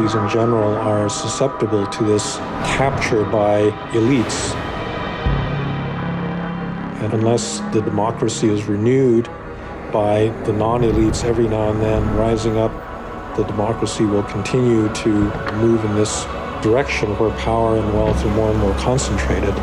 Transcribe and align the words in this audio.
in 0.00 0.28
general 0.30 0.72
are 0.76 1.10
susceptible 1.10 1.86
to 1.86 2.04
this 2.04 2.38
capture 2.64 3.22
by 3.24 3.68
elites. 3.92 4.54
And 7.02 7.12
unless 7.12 7.60
the 7.74 7.82
democracy 7.82 8.48
is 8.48 8.64
renewed 8.64 9.26
by 9.92 10.28
the 10.46 10.54
non 10.54 10.80
elites 10.80 11.22
every 11.22 11.46
now 11.46 11.70
and 11.70 11.82
then 11.82 12.16
rising 12.16 12.56
up, 12.56 12.72
the 13.36 13.44
democracy 13.44 14.06
will 14.06 14.22
continue 14.22 14.88
to 14.94 15.10
move 15.56 15.84
in 15.84 15.94
this 15.94 16.24
direction 16.62 17.10
where 17.18 17.30
power 17.38 17.76
and 17.76 17.92
wealth 17.92 18.24
are 18.24 18.34
more 18.34 18.50
and 18.50 18.58
more 18.58 18.74
concentrated. 18.78 19.54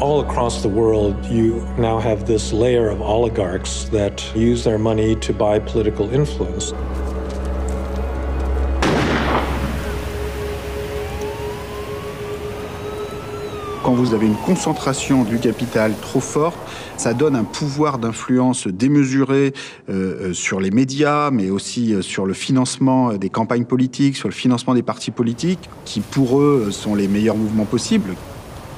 All 0.00 0.20
across 0.20 0.62
the 0.62 0.68
world, 0.68 1.22
you 1.26 1.60
now 1.76 2.00
have 2.00 2.26
this 2.26 2.52
layer 2.52 2.88
of 2.88 3.02
oligarchs 3.02 3.84
that 3.90 4.34
use 4.34 4.64
their 4.64 4.78
money 4.78 5.16
to 5.16 5.34
buy 5.34 5.58
political 5.58 6.10
influence. 6.10 6.72
Quand 13.86 13.94
vous 13.94 14.14
avez 14.14 14.26
une 14.26 14.34
concentration 14.34 15.22
du 15.22 15.38
capital 15.38 15.92
trop 16.02 16.18
forte, 16.18 16.58
ça 16.96 17.14
donne 17.14 17.36
un 17.36 17.44
pouvoir 17.44 17.98
d'influence 17.98 18.66
démesuré 18.66 19.52
euh, 19.88 20.30
euh, 20.30 20.32
sur 20.32 20.58
les 20.58 20.72
médias, 20.72 21.30
mais 21.30 21.50
aussi 21.50 21.94
euh, 21.94 22.02
sur 22.02 22.26
le 22.26 22.34
financement 22.34 23.12
des 23.12 23.30
campagnes 23.30 23.64
politiques, 23.64 24.16
sur 24.16 24.26
le 24.26 24.34
financement 24.34 24.74
des 24.74 24.82
partis 24.82 25.12
politiques, 25.12 25.70
qui 25.84 26.00
pour 26.00 26.40
eux 26.40 26.72
sont 26.72 26.96
les 26.96 27.06
meilleurs 27.06 27.36
mouvements 27.36 27.64
possibles. 27.64 28.14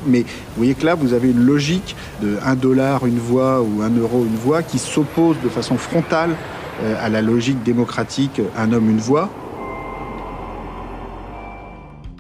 Mais 0.07 0.25
vous 0.25 0.57
voyez 0.59 0.75
que 0.75 0.85
là, 0.85 0.95
vous 0.95 1.15
avez 1.15 1.31
une 1.31 1.43
logique 1.43 1.97
de 2.21 2.37
1 2.45 2.57
dollar 2.57 3.07
une 3.07 3.19
voix 3.19 3.63
ou 3.63 3.81
1 3.81 3.89
euro 3.97 4.27
une 4.27 4.37
voix 4.37 4.63
qui 4.63 4.79
s'oppose 4.79 5.37
de 5.43 5.49
façon 5.49 5.79
frontale 5.79 6.37
à 7.01 7.09
la 7.09 7.23
logique 7.23 7.63
démocratique 7.63 8.43
un 8.59 8.75
homme 8.75 8.91
une 8.91 9.01
voix. 9.01 9.31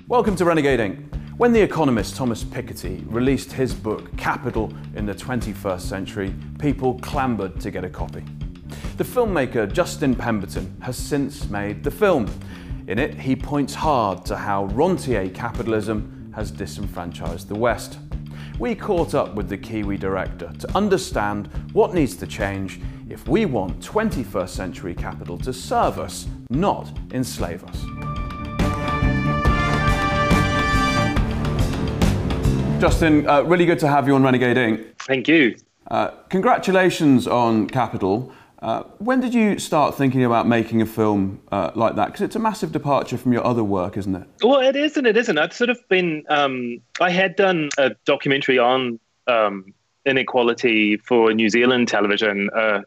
Welcome 0.09 0.37
to 0.37 0.47
Renegading. 0.47 1.08
When 1.39 1.53
the 1.53 1.61
economist 1.61 2.17
Thomas 2.17 2.43
Piketty 2.43 3.05
released 3.07 3.53
his 3.53 3.73
book 3.73 4.17
Capital 4.17 4.73
in 4.97 5.07
the 5.07 5.15
21st 5.15 5.81
Century, 5.83 6.35
people 6.59 6.99
clamoured 6.99 7.61
to 7.61 7.71
get 7.71 7.85
a 7.85 7.89
copy. 7.89 8.25
The 8.97 9.05
filmmaker 9.05 9.73
Justin 9.73 10.17
Pemberton 10.17 10.77
has 10.83 10.97
since 10.97 11.49
made 11.49 11.85
the 11.85 11.93
film. 11.93 12.29
In 12.89 12.99
it, 12.99 13.15
he 13.15 13.37
points 13.37 13.73
hard 13.73 14.25
to 14.25 14.37
how 14.37 14.65
rentier 14.65 15.29
capitalism 15.29 16.33
has 16.35 16.51
disenfranchised 16.51 17.47
the 17.47 17.55
West. 17.55 18.01
We 18.59 18.75
caught 18.75 19.15
up 19.15 19.37
with 19.37 19.49
the 19.49 19.59
Kiwi 19.59 19.97
director 19.97 20.53
to 20.59 20.77
understand 20.77 21.51
what 21.73 21.95
needs 21.95 22.17
to 22.17 22.27
change 22.27 22.81
if 23.09 23.29
we 23.29 23.47
want 23.47 23.79
21st 23.79 24.49
century 24.49 24.93
capital 24.93 25.39
to 25.39 25.53
serve 25.53 26.01
us, 26.01 26.27
not 26.51 26.91
enslave 27.13 27.63
us. 27.63 28.08
Justin, 32.81 33.29
uh, 33.29 33.43
really 33.43 33.67
good 33.67 33.81
to 33.81 33.89
have 33.89 34.07
you 34.07 34.15
on 34.15 34.23
Renegade 34.23 34.57
Inc. 34.57 34.87
Thank 35.01 35.27
you. 35.27 35.57
Uh, 35.89 36.11
congratulations 36.29 37.27
on 37.27 37.67
Capital. 37.67 38.33
Uh, 38.61 38.85
when 38.99 39.21
did 39.21 39.35
you 39.35 39.59
start 39.59 39.97
thinking 39.97 40.25
about 40.25 40.47
making 40.47 40.81
a 40.81 40.87
film 40.87 41.41
uh, 41.51 41.73
like 41.75 41.97
that? 41.97 42.07
Because 42.07 42.21
it's 42.21 42.37
a 42.37 42.39
massive 42.39 42.71
departure 42.71 43.19
from 43.19 43.33
your 43.33 43.45
other 43.45 43.65
work, 43.65 43.97
isn't 43.97 44.15
it? 44.15 44.29
Well, 44.45 44.61
it 44.61 44.77
is 44.77 44.97
and 44.97 45.09
it 45.09 45.17
isn't. 45.17 45.37
I've 45.39 45.53
sort 45.53 45.71
of 45.71 45.79
been, 45.89 46.25
um, 46.29 46.81
I 47.01 47.11
had 47.11 47.35
done 47.35 47.69
a 47.79 47.91
documentary 48.05 48.61
on 48.61 49.01
um, 49.27 49.75
inequality 50.07 50.99
for 50.99 51.33
New 51.35 51.49
Zealand 51.49 51.89
television 51.89 52.49
uh, 52.55 52.83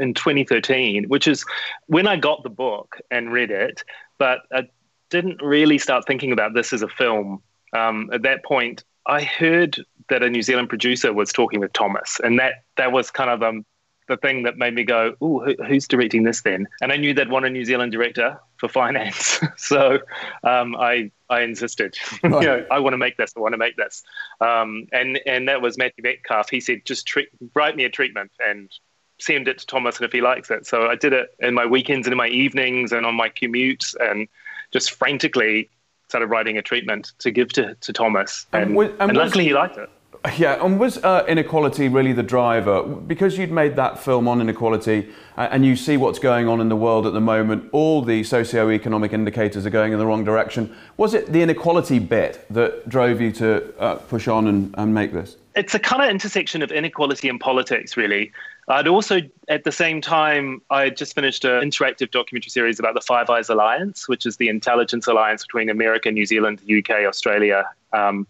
in 0.00 0.12
2013, 0.14 1.04
which 1.04 1.28
is 1.28 1.44
when 1.86 2.08
I 2.08 2.16
got 2.16 2.42
the 2.42 2.50
book 2.50 3.00
and 3.12 3.32
read 3.32 3.52
it, 3.52 3.84
but 4.18 4.40
I 4.52 4.68
didn't 5.10 5.40
really 5.40 5.78
start 5.78 6.04
thinking 6.04 6.32
about 6.32 6.54
this 6.54 6.72
as 6.72 6.82
a 6.82 6.88
film. 6.88 7.42
Um, 7.72 8.10
at 8.12 8.22
that 8.22 8.44
point, 8.44 8.82
I 9.06 9.22
heard 9.22 9.84
that 10.08 10.22
a 10.22 10.30
New 10.30 10.42
Zealand 10.42 10.68
producer 10.68 11.12
was 11.12 11.32
talking 11.32 11.60
with 11.60 11.72
Thomas, 11.72 12.20
and 12.22 12.38
that 12.38 12.64
that 12.76 12.92
was 12.92 13.10
kind 13.10 13.30
of 13.30 13.42
um, 13.42 13.64
the 14.08 14.16
thing 14.16 14.44
that 14.44 14.56
made 14.56 14.74
me 14.74 14.84
go, 14.84 15.14
"Ooh, 15.22 15.40
who, 15.40 15.54
who's 15.66 15.88
directing 15.88 16.24
this 16.24 16.42
then?" 16.42 16.66
And 16.80 16.92
I 16.92 16.96
knew 16.96 17.14
they'd 17.14 17.30
want 17.30 17.44
a 17.44 17.50
New 17.50 17.64
Zealand 17.64 17.92
director 17.92 18.38
for 18.58 18.68
finance, 18.68 19.40
so 19.56 19.98
um, 20.44 20.76
I 20.76 21.10
I 21.28 21.42
insisted. 21.42 21.96
Right. 22.22 22.32
you 22.42 22.48
know, 22.48 22.66
I 22.70 22.78
want 22.78 22.94
to 22.94 22.98
make 22.98 23.16
this. 23.16 23.32
I 23.36 23.40
want 23.40 23.52
to 23.52 23.58
make 23.58 23.76
this. 23.76 24.02
Um, 24.40 24.86
and 24.92 25.20
and 25.26 25.48
that 25.48 25.62
was 25.62 25.78
Matthew 25.78 26.02
Metcalf. 26.02 26.50
He 26.50 26.60
said, 26.60 26.84
"Just 26.84 27.06
treat, 27.06 27.28
write 27.54 27.76
me 27.76 27.84
a 27.84 27.90
treatment 27.90 28.30
and." 28.46 28.70
Send 29.18 29.48
it 29.48 29.56
to 29.56 29.66
Thomas, 29.66 29.96
and 29.96 30.04
if 30.04 30.12
he 30.12 30.20
likes 30.20 30.50
it. 30.50 30.66
So 30.66 30.88
I 30.88 30.94
did 30.94 31.14
it 31.14 31.28
in 31.38 31.54
my 31.54 31.64
weekends 31.64 32.06
and 32.06 32.12
in 32.12 32.18
my 32.18 32.28
evenings 32.28 32.92
and 32.92 33.06
on 33.06 33.14
my 33.14 33.30
commutes, 33.30 33.94
and 33.98 34.28
just 34.74 34.90
frantically 34.90 35.70
started 36.16 36.30
writing 36.30 36.56
a 36.56 36.62
treatment 36.62 37.12
to 37.18 37.30
give 37.30 37.50
to, 37.50 37.74
to 37.82 37.92
Thomas. 37.92 38.46
And, 38.54 38.62
and, 38.62 38.74
was, 38.74 38.88
and, 38.92 39.10
and 39.10 39.18
luckily 39.18 39.44
was, 39.44 39.48
he 39.48 39.54
liked 39.54 39.76
it. 39.76 39.90
Yeah, 40.38 40.64
and 40.64 40.80
was 40.80 40.96
uh, 41.04 41.26
inequality 41.28 41.88
really 41.88 42.14
the 42.14 42.22
driver? 42.22 42.82
Because 42.82 43.36
you'd 43.36 43.52
made 43.52 43.76
that 43.76 43.98
film 44.02 44.26
on 44.26 44.40
inequality 44.40 45.12
uh, 45.36 45.48
and 45.50 45.64
you 45.66 45.76
see 45.76 45.98
what's 45.98 46.18
going 46.18 46.48
on 46.48 46.62
in 46.62 46.70
the 46.70 46.76
world 46.76 47.06
at 47.06 47.12
the 47.12 47.20
moment, 47.20 47.68
all 47.72 48.00
the 48.00 48.24
socio-economic 48.24 49.12
indicators 49.12 49.66
are 49.66 49.70
going 49.70 49.92
in 49.92 49.98
the 49.98 50.06
wrong 50.06 50.24
direction. 50.24 50.74
Was 50.96 51.12
it 51.12 51.32
the 51.32 51.42
inequality 51.42 51.98
bit 51.98 52.46
that 52.48 52.88
drove 52.88 53.20
you 53.20 53.30
to 53.32 53.78
uh, 53.78 53.96
push 53.96 54.26
on 54.26 54.46
and, 54.46 54.74
and 54.78 54.94
make 54.94 55.12
this? 55.12 55.36
It's 55.54 55.74
a 55.74 55.78
kind 55.78 56.02
of 56.02 56.08
intersection 56.08 56.62
of 56.62 56.72
inequality 56.72 57.28
and 57.28 57.38
politics, 57.38 57.96
really. 57.98 58.32
I'd 58.68 58.88
also, 58.88 59.20
at 59.48 59.64
the 59.64 59.70
same 59.70 60.00
time, 60.00 60.60
I 60.70 60.82
had 60.84 60.96
just 60.96 61.14
finished 61.14 61.44
an 61.44 61.62
interactive 61.62 62.10
documentary 62.10 62.50
series 62.50 62.80
about 62.80 62.94
the 62.94 63.00
Five 63.00 63.30
Eyes 63.30 63.48
Alliance, 63.48 64.08
which 64.08 64.26
is 64.26 64.38
the 64.38 64.48
intelligence 64.48 65.06
alliance 65.06 65.44
between 65.44 65.68
America, 65.68 66.10
New 66.10 66.26
Zealand, 66.26 66.60
UK, 66.68 67.06
Australia. 67.06 67.64
Um, 67.92 68.26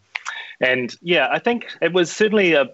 and 0.61 0.97
yeah, 1.01 1.29
I 1.31 1.39
think 1.39 1.67
it 1.81 1.93
was 1.93 2.11
certainly 2.11 2.53
a 2.55 2.67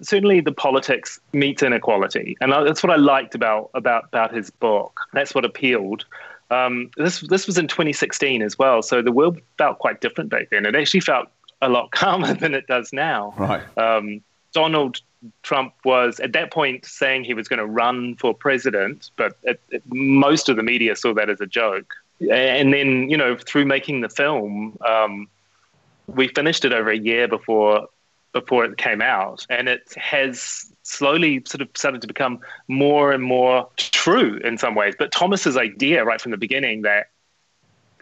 certainly 0.00 0.40
the 0.40 0.52
politics 0.52 1.20
meets 1.32 1.62
inequality, 1.62 2.36
and 2.40 2.52
that's 2.52 2.82
what 2.82 2.92
I 2.92 2.96
liked 2.96 3.34
about 3.34 3.70
about 3.74 4.04
about 4.04 4.34
his 4.34 4.50
book. 4.50 5.00
That's 5.12 5.34
what 5.34 5.44
appealed. 5.44 6.04
Um, 6.50 6.90
this 6.96 7.20
this 7.20 7.46
was 7.46 7.58
in 7.58 7.68
2016 7.68 8.42
as 8.42 8.58
well, 8.58 8.82
so 8.82 9.02
the 9.02 9.12
world 9.12 9.38
felt 9.58 9.78
quite 9.78 10.00
different 10.00 10.30
back 10.30 10.48
then. 10.50 10.64
It 10.64 10.74
actually 10.74 11.00
felt 11.00 11.28
a 11.60 11.68
lot 11.68 11.90
calmer 11.92 12.34
than 12.34 12.54
it 12.54 12.66
does 12.66 12.92
now. 12.92 13.34
Right. 13.36 13.78
Um, 13.78 14.22
Donald 14.56 15.02
Trump 15.42 15.74
was 15.84 16.18
at 16.18 16.32
that 16.32 16.50
point 16.50 16.86
saying 16.86 17.24
he 17.24 17.34
was 17.34 17.46
going 17.46 17.58
to 17.58 17.66
run 17.66 18.16
for 18.16 18.32
president, 18.32 19.10
but 19.16 19.36
it, 19.42 19.60
it, 19.68 19.82
most 19.92 20.48
of 20.48 20.56
the 20.56 20.62
media 20.62 20.96
saw 20.96 21.12
that 21.12 21.28
as 21.28 21.42
a 21.42 21.46
joke. 21.46 21.92
And 22.32 22.72
then, 22.72 23.10
you 23.10 23.18
know, 23.18 23.36
through 23.36 23.66
making 23.66 24.00
the 24.00 24.08
film, 24.08 24.78
um, 24.88 25.28
we 26.06 26.28
finished 26.28 26.64
it 26.64 26.72
over 26.72 26.88
a 26.88 26.96
year 26.96 27.28
before 27.28 27.88
before 28.32 28.64
it 28.64 28.78
came 28.78 29.02
out, 29.02 29.46
and 29.50 29.68
it 29.68 29.92
has 29.96 30.72
slowly 30.84 31.42
sort 31.46 31.60
of 31.60 31.68
started 31.74 32.00
to 32.00 32.06
become 32.06 32.40
more 32.68 33.12
and 33.12 33.22
more 33.22 33.68
true 33.76 34.38
in 34.42 34.56
some 34.56 34.74
ways. 34.74 34.94
But 34.98 35.12
Thomas's 35.12 35.58
idea 35.58 36.02
right 36.02 36.20
from 36.20 36.30
the 36.30 36.38
beginning 36.38 36.80
that 36.82 37.10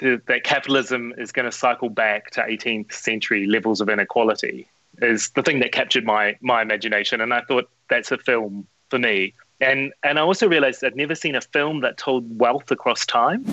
that 0.01 0.45
capitalism 0.45 1.15
is 1.19 1.33
going 1.33 1.47
to 1.51 1.53
cycle 1.53 1.89
back 1.89 2.31
to 2.33 2.43
18th 2.43 2.93
century 2.93 3.47
levels 3.47 3.81
of 3.81 3.89
inequality 3.89 4.69
is 5.05 5.31
the 5.31 5.43
thing 5.43 5.61
that 5.61 5.73
captured 5.73 6.05
my 6.05 6.37
my 6.41 6.63
imagination, 6.63 7.21
and 7.21 7.33
I 7.33 7.43
thought 7.43 7.69
that's 7.89 8.11
a 8.13 8.19
film 8.19 8.67
for 8.91 8.99
me. 8.99 9.35
And 9.61 9.93
and 10.03 10.19
I 10.19 10.23
also 10.23 10.49
realized 10.49 10.83
I'd 10.85 10.97
never 10.97 11.15
seen 11.15 11.35
a 11.37 11.41
film 11.41 11.81
that 11.83 11.97
told 11.97 12.25
wealth 12.39 12.71
across 12.71 13.07
time. 13.07 13.45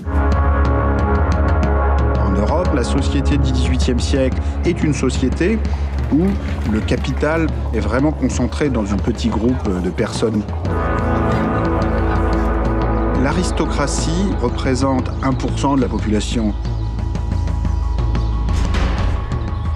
En 2.18 2.33
Europe, 2.36 2.69
la 2.74 2.83
société 2.83 3.38
du 3.38 3.51
XVIIIe 3.51 4.00
siècle 4.00 4.38
est 4.65 4.83
une 4.83 4.94
société 4.94 5.59
où 6.13 6.27
le 6.71 6.81
capital 6.81 7.48
est 7.74 7.80
vraiment 7.80 8.12
concentré 8.12 8.69
dans 8.69 8.94
un 8.94 8.97
petit 8.97 9.30
groupe 9.30 9.81
de 9.83 9.89
personnes. 9.89 10.44
L'aristocratie 13.24 14.25
représente 14.42 15.09
1% 15.21 15.75
de 15.77 15.81
la 15.81 15.88
population 15.88 16.54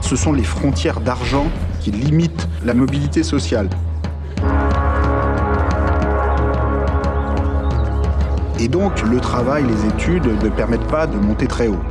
ce 0.05 0.15
sont 0.15 0.33
les 0.33 0.43
frontières 0.43 1.01
d'argent 1.01 1.47
qui 1.85 1.91
limitent 1.91 2.47
la 2.65 2.73
mobilité 2.73 3.21
sociale. 3.21 3.69
Et 8.59 8.67
donc, 8.67 9.03
le 9.03 9.19
travail, 9.19 9.65
les 9.67 9.85
études 9.89 10.25
ne 10.25 10.49
permettent 10.49 10.87
pas 10.87 11.05
de 11.05 11.15
monter 11.17 11.45
très 11.45 11.67
haut. 11.67 11.83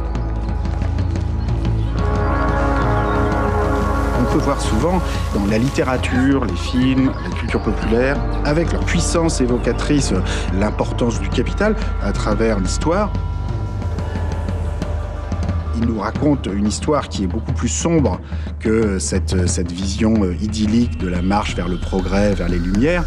On 4.21 4.33
peut 4.33 4.43
voir 4.43 4.61
souvent 4.61 5.01
dans 5.33 5.47
la 5.47 5.59
littérature, 5.59 6.45
les 6.45 6.57
films, 6.57 7.13
la 7.23 7.31
culture 7.39 7.61
populaire, 7.61 8.17
avec 8.45 8.73
leur 8.73 8.85
puissance 8.85 9.41
évocatrice, 9.41 10.13
l'importance 10.59 11.21
du 11.21 11.29
capital 11.29 11.77
à 12.03 12.11
travers 12.11 12.59
l'histoire, 12.59 13.13
il 15.77 15.87
nous 15.87 16.01
raconte 16.01 16.47
une 16.47 16.67
histoire 16.67 17.09
qui 17.09 17.25
est 17.25 17.27
beaucoup 17.27 17.53
plus 17.53 17.69
sombre 17.69 18.21
que 18.61 18.99
cette, 18.99 19.49
cette 19.49 19.73
vision 19.73 20.23
euh, 20.23 20.35
idyllique 20.41 20.99
de 20.99 21.09
la 21.09 21.23
marche 21.23 21.55
vers 21.55 21.69
le 21.69 21.77
progrès, 21.77 22.35
vers 22.35 22.49
les 22.49 22.59
lumières. 22.59 23.05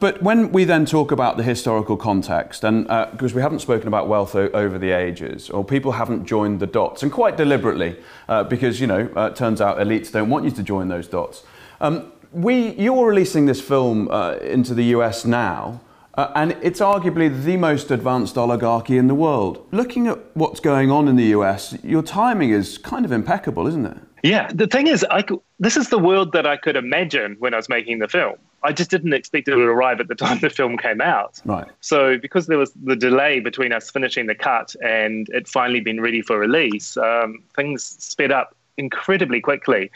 But 0.00 0.22
when 0.22 0.52
we 0.52 0.64
then 0.64 0.84
talk 0.84 1.10
about 1.10 1.36
the 1.36 1.42
historical 1.42 1.96
context, 1.96 2.62
and 2.62 2.88
uh, 2.88 3.06
because 3.10 3.34
we 3.34 3.42
haven't 3.42 3.58
spoken 3.58 3.88
about 3.88 4.06
wealth 4.06 4.36
over 4.36 4.78
the 4.78 4.92
ages, 4.92 5.50
or 5.50 5.64
people 5.64 5.92
haven't 5.92 6.24
joined 6.24 6.60
the 6.60 6.68
dots, 6.68 7.02
and 7.02 7.10
quite 7.10 7.36
deliberately, 7.36 7.96
uh, 8.28 8.44
because 8.44 8.80
you 8.80 8.86
know, 8.86 9.08
uh, 9.16 9.30
it 9.30 9.36
turns 9.36 9.60
out 9.60 9.78
elites 9.78 10.12
don't 10.12 10.30
want 10.30 10.44
you 10.44 10.52
to 10.52 10.62
join 10.62 10.86
those 10.86 11.08
dots. 11.08 11.42
Um, 11.80 12.12
we, 12.32 12.74
you're 12.74 13.06
releasing 13.06 13.46
this 13.46 13.60
film 13.60 14.08
uh, 14.10 14.34
into 14.34 14.72
the 14.72 14.84
US 14.96 15.24
now. 15.24 15.80
Uh, 16.18 16.32
and 16.34 16.56
it's 16.62 16.80
arguably 16.80 17.44
the 17.44 17.56
most 17.56 17.92
advanced 17.92 18.36
oligarchy 18.36 18.98
in 18.98 19.06
the 19.06 19.14
world. 19.14 19.64
Looking 19.70 20.08
at 20.08 20.18
what's 20.34 20.58
going 20.58 20.90
on 20.90 21.06
in 21.06 21.14
the 21.14 21.26
US, 21.26 21.78
your 21.84 22.02
timing 22.02 22.50
is 22.50 22.76
kind 22.76 23.04
of 23.04 23.12
impeccable, 23.12 23.68
isn't 23.68 23.86
it? 23.86 23.98
Yeah, 24.24 24.50
the 24.52 24.66
thing 24.66 24.88
is, 24.88 25.06
I 25.12 25.22
this 25.60 25.76
is 25.76 25.90
the 25.90 25.98
world 25.98 26.32
that 26.32 26.44
I 26.44 26.56
could 26.56 26.74
imagine 26.74 27.36
when 27.38 27.54
I 27.54 27.56
was 27.58 27.68
making 27.68 28.00
the 28.00 28.08
film. 28.08 28.34
I 28.64 28.72
just 28.72 28.90
didn't 28.90 29.12
expect 29.12 29.46
it 29.46 29.54
would 29.54 29.68
arrive 29.68 30.00
at 30.00 30.08
the 30.08 30.14
time 30.24 30.40
the 30.40 30.50
film 30.50 30.76
came 30.76 31.00
out. 31.00 31.40
Right. 31.44 31.68
So 31.82 32.18
because 32.18 32.48
there 32.48 32.58
was 32.58 32.72
the 32.72 32.96
delay 32.96 33.38
between 33.38 33.72
us 33.72 33.88
finishing 33.88 34.26
the 34.26 34.34
cut 34.34 34.74
and 34.84 35.28
it 35.28 35.46
finally 35.46 35.78
being 35.78 36.00
ready 36.00 36.20
for 36.20 36.36
release, 36.36 36.96
um, 36.96 37.44
things 37.54 37.84
sped 37.84 38.32
up 38.32 38.56
incredibly 38.78 39.40
quickly. 39.40 39.90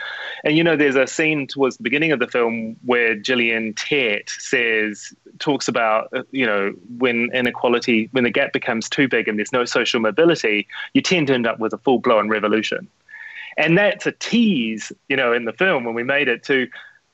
And 0.45 0.57
you 0.57 0.65
know, 0.65 0.77
there's 0.77 0.97
a 0.97 1.07
scene 1.07 1.47
towards 1.47 1.77
the 1.77 1.83
beginning 1.83 2.13
of 2.13 2.19
the 2.19 2.27
film 2.27 2.77
where 2.85 3.15
Gillian 3.15 3.73
Tett 3.75 4.29
says, 4.29 5.15
talks 5.39 5.69
about, 5.69 6.09
uh, 6.13 6.23
you 6.33 6.45
know, 6.45 6.73
when 6.99 7.31
inequality, 7.33 8.09
when 8.13 8.25
the 8.25 8.31
gap 8.31 8.53
becomes 8.53 8.89
too 8.89 9.09
big 9.09 9.29
and 9.29 9.39
there's 9.39 9.53
no 9.53 9.65
social 9.65 10.01
mobility, 10.01 10.67
you 10.93 11.01
tend 11.01 11.29
to 11.29 11.35
end 11.35 11.47
up 11.47 11.59
with 11.59 11.73
a 11.73 11.79
full 11.79 11.99
blown 11.99 12.29
revolution. 12.29 12.89
And 13.57 13.79
that's 13.79 14.07
a 14.07 14.13
tease, 14.13 14.93
you 15.09 15.17
know, 15.17 15.33
in 15.33 15.45
the 15.45 15.53
film 15.53 15.85
when 15.85 15.95
we 15.95 16.03
made 16.03 16.29
it 16.29 16.43
to 16.45 16.69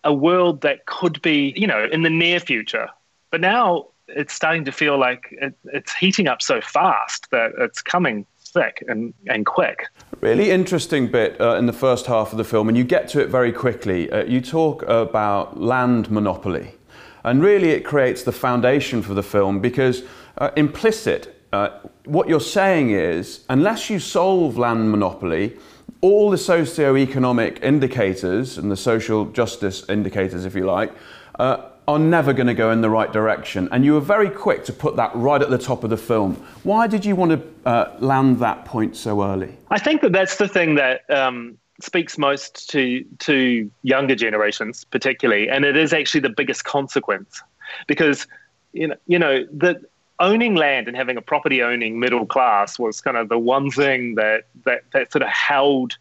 a 0.04 0.12
world 0.12 0.62
that 0.62 0.86
could 0.86 1.20
be, 1.22 1.52
you 1.56 1.66
know, 1.66 1.88
in 1.90 2.02
the 2.02 2.10
near 2.10 2.40
future. 2.40 2.88
But 3.30 3.40
now 3.40 3.88
it's 4.08 4.32
starting 4.32 4.64
to 4.64 4.72
feel 4.72 4.98
like 4.98 5.28
it, 5.32 5.54
it's 5.64 5.92
heating 5.94 6.28
up 6.28 6.40
so 6.40 6.60
fast 6.60 7.30
that 7.30 7.52
it's 7.58 7.82
coming 7.82 8.24
thick 8.50 8.84
and, 8.88 9.14
and 9.26 9.46
quick. 9.46 9.88
Really 10.20 10.50
interesting 10.50 11.08
bit 11.08 11.40
uh, 11.40 11.56
in 11.56 11.66
the 11.66 11.72
first 11.72 12.06
half 12.06 12.32
of 12.32 12.38
the 12.38 12.44
film, 12.44 12.68
and 12.68 12.76
you 12.76 12.84
get 12.84 13.08
to 13.08 13.20
it 13.20 13.28
very 13.28 13.52
quickly. 13.52 14.10
Uh, 14.10 14.24
you 14.24 14.40
talk 14.40 14.82
about 14.84 15.60
land 15.60 16.10
monopoly, 16.10 16.74
and 17.24 17.42
really 17.42 17.70
it 17.70 17.84
creates 17.84 18.22
the 18.22 18.32
foundation 18.32 19.02
for 19.02 19.14
the 19.14 19.22
film 19.22 19.60
because 19.60 20.02
uh, 20.38 20.50
implicit, 20.56 21.40
uh, 21.52 21.80
what 22.04 22.28
you're 22.28 22.40
saying 22.40 22.90
is, 22.90 23.44
unless 23.48 23.90
you 23.90 23.98
solve 23.98 24.56
land 24.56 24.90
monopoly, 24.90 25.56
all 26.00 26.30
the 26.30 26.38
socio-economic 26.38 27.58
indicators 27.62 28.58
and 28.58 28.70
the 28.70 28.76
social 28.76 29.26
justice 29.26 29.88
indicators, 29.88 30.44
if 30.44 30.54
you 30.54 30.64
like, 30.64 30.92
uh, 31.38 31.70
are 31.88 31.98
never 31.98 32.34
going 32.34 32.46
to 32.46 32.54
go 32.54 32.70
in 32.70 32.82
the 32.82 32.90
right 32.90 33.10
direction. 33.14 33.66
And 33.72 33.82
you 33.82 33.94
were 33.94 34.00
very 34.00 34.28
quick 34.28 34.66
to 34.66 34.74
put 34.74 34.96
that 34.96 35.10
right 35.14 35.40
at 35.40 35.48
the 35.48 35.56
top 35.56 35.84
of 35.84 35.90
the 35.90 35.96
film. 35.96 36.34
Why 36.62 36.86
did 36.86 37.06
you 37.06 37.16
want 37.16 37.32
to 37.32 37.68
uh, 37.68 37.96
land 37.98 38.40
that 38.40 38.66
point 38.66 38.94
so 38.94 39.24
early? 39.24 39.56
I 39.70 39.78
think 39.78 40.02
that 40.02 40.12
that's 40.12 40.36
the 40.36 40.46
thing 40.46 40.74
that 40.74 41.08
um, 41.08 41.56
speaks 41.80 42.18
most 42.18 42.68
to 42.70 43.02
to 43.20 43.70
younger 43.82 44.14
generations, 44.14 44.84
particularly, 44.84 45.48
and 45.48 45.64
it 45.64 45.76
is 45.76 45.94
actually 45.94 46.20
the 46.20 46.34
biggest 46.36 46.64
consequence 46.64 47.42
because 47.86 48.26
you 48.74 48.88
know 48.88 48.96
you 49.06 49.18
know 49.18 49.46
that 49.50 49.78
owning 50.20 50.56
land 50.56 50.88
and 50.88 50.96
having 50.96 51.16
a 51.16 51.22
property 51.22 51.62
owning 51.62 51.98
middle 51.98 52.26
class 52.26 52.78
was 52.78 53.00
kind 53.00 53.16
of 53.16 53.30
the 53.30 53.38
one 53.38 53.70
thing 53.70 54.14
that 54.16 54.46
that 54.66 54.82
that 54.92 55.10
sort 55.10 55.22
of 55.22 55.28
held 55.28 55.96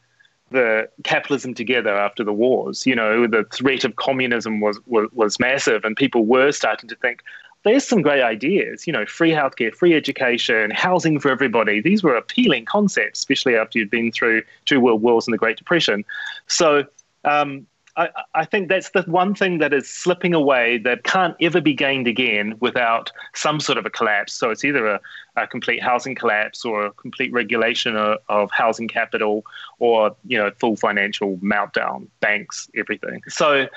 the 0.51 0.89
capitalism 1.03 1.53
together 1.53 1.95
after 1.95 2.23
the 2.23 2.33
wars. 2.33 2.85
You 2.85 2.95
know, 2.95 3.27
the 3.27 3.45
threat 3.51 3.83
of 3.83 3.95
communism 3.95 4.59
was, 4.59 4.79
was, 4.85 5.09
was 5.13 5.39
massive, 5.39 5.83
and 5.83 5.95
people 5.95 6.25
were 6.25 6.51
starting 6.51 6.89
to 6.89 6.95
think 6.95 7.23
there's 7.63 7.85
some 7.85 8.01
great 8.01 8.21
ideas. 8.21 8.87
You 8.87 8.93
know, 8.93 9.05
free 9.05 9.31
healthcare, 9.31 9.73
free 9.73 9.93
education, 9.93 10.71
housing 10.71 11.19
for 11.19 11.29
everybody. 11.29 11.81
These 11.81 12.03
were 12.03 12.15
appealing 12.15 12.65
concepts, 12.65 13.19
especially 13.19 13.55
after 13.55 13.79
you'd 13.79 13.89
been 13.89 14.11
through 14.11 14.43
two 14.65 14.79
world 14.79 15.01
wars 15.01 15.27
and 15.27 15.33
the 15.33 15.37
Great 15.37 15.57
Depression. 15.57 16.05
So. 16.47 16.85
Um, 17.25 17.67
I, 17.97 18.09
I, 18.35 18.45
think 18.45 18.69
that's 18.69 18.91
the 18.91 19.01
one 19.03 19.33
thing 19.33 19.57
that 19.57 19.73
is 19.73 19.89
slipping 19.89 20.33
away 20.33 20.77
that 20.79 21.03
can't 21.03 21.35
ever 21.41 21.59
be 21.59 21.73
gained 21.73 22.07
again 22.07 22.55
without 22.59 23.11
some 23.33 23.59
sort 23.59 23.77
of 23.77 23.85
a 23.85 23.89
collapse. 23.89 24.33
So 24.33 24.51
it's 24.51 24.63
either 24.63 24.85
a, 24.85 25.01
a 25.35 25.47
complete 25.47 25.81
housing 25.81 26.13
collapse 26.13 26.63
or 26.63 26.85
a 26.85 26.91
complete 26.91 27.33
regulation 27.33 27.95
of, 27.95 28.19
of, 28.29 28.51
housing 28.51 28.87
capital 28.87 29.43
or, 29.79 30.15
you 30.25 30.37
know, 30.37 30.51
full 30.59 30.75
financial 30.75 31.37
meltdown, 31.37 32.07
banks, 32.19 32.69
everything. 32.75 33.21
So, 33.27 33.67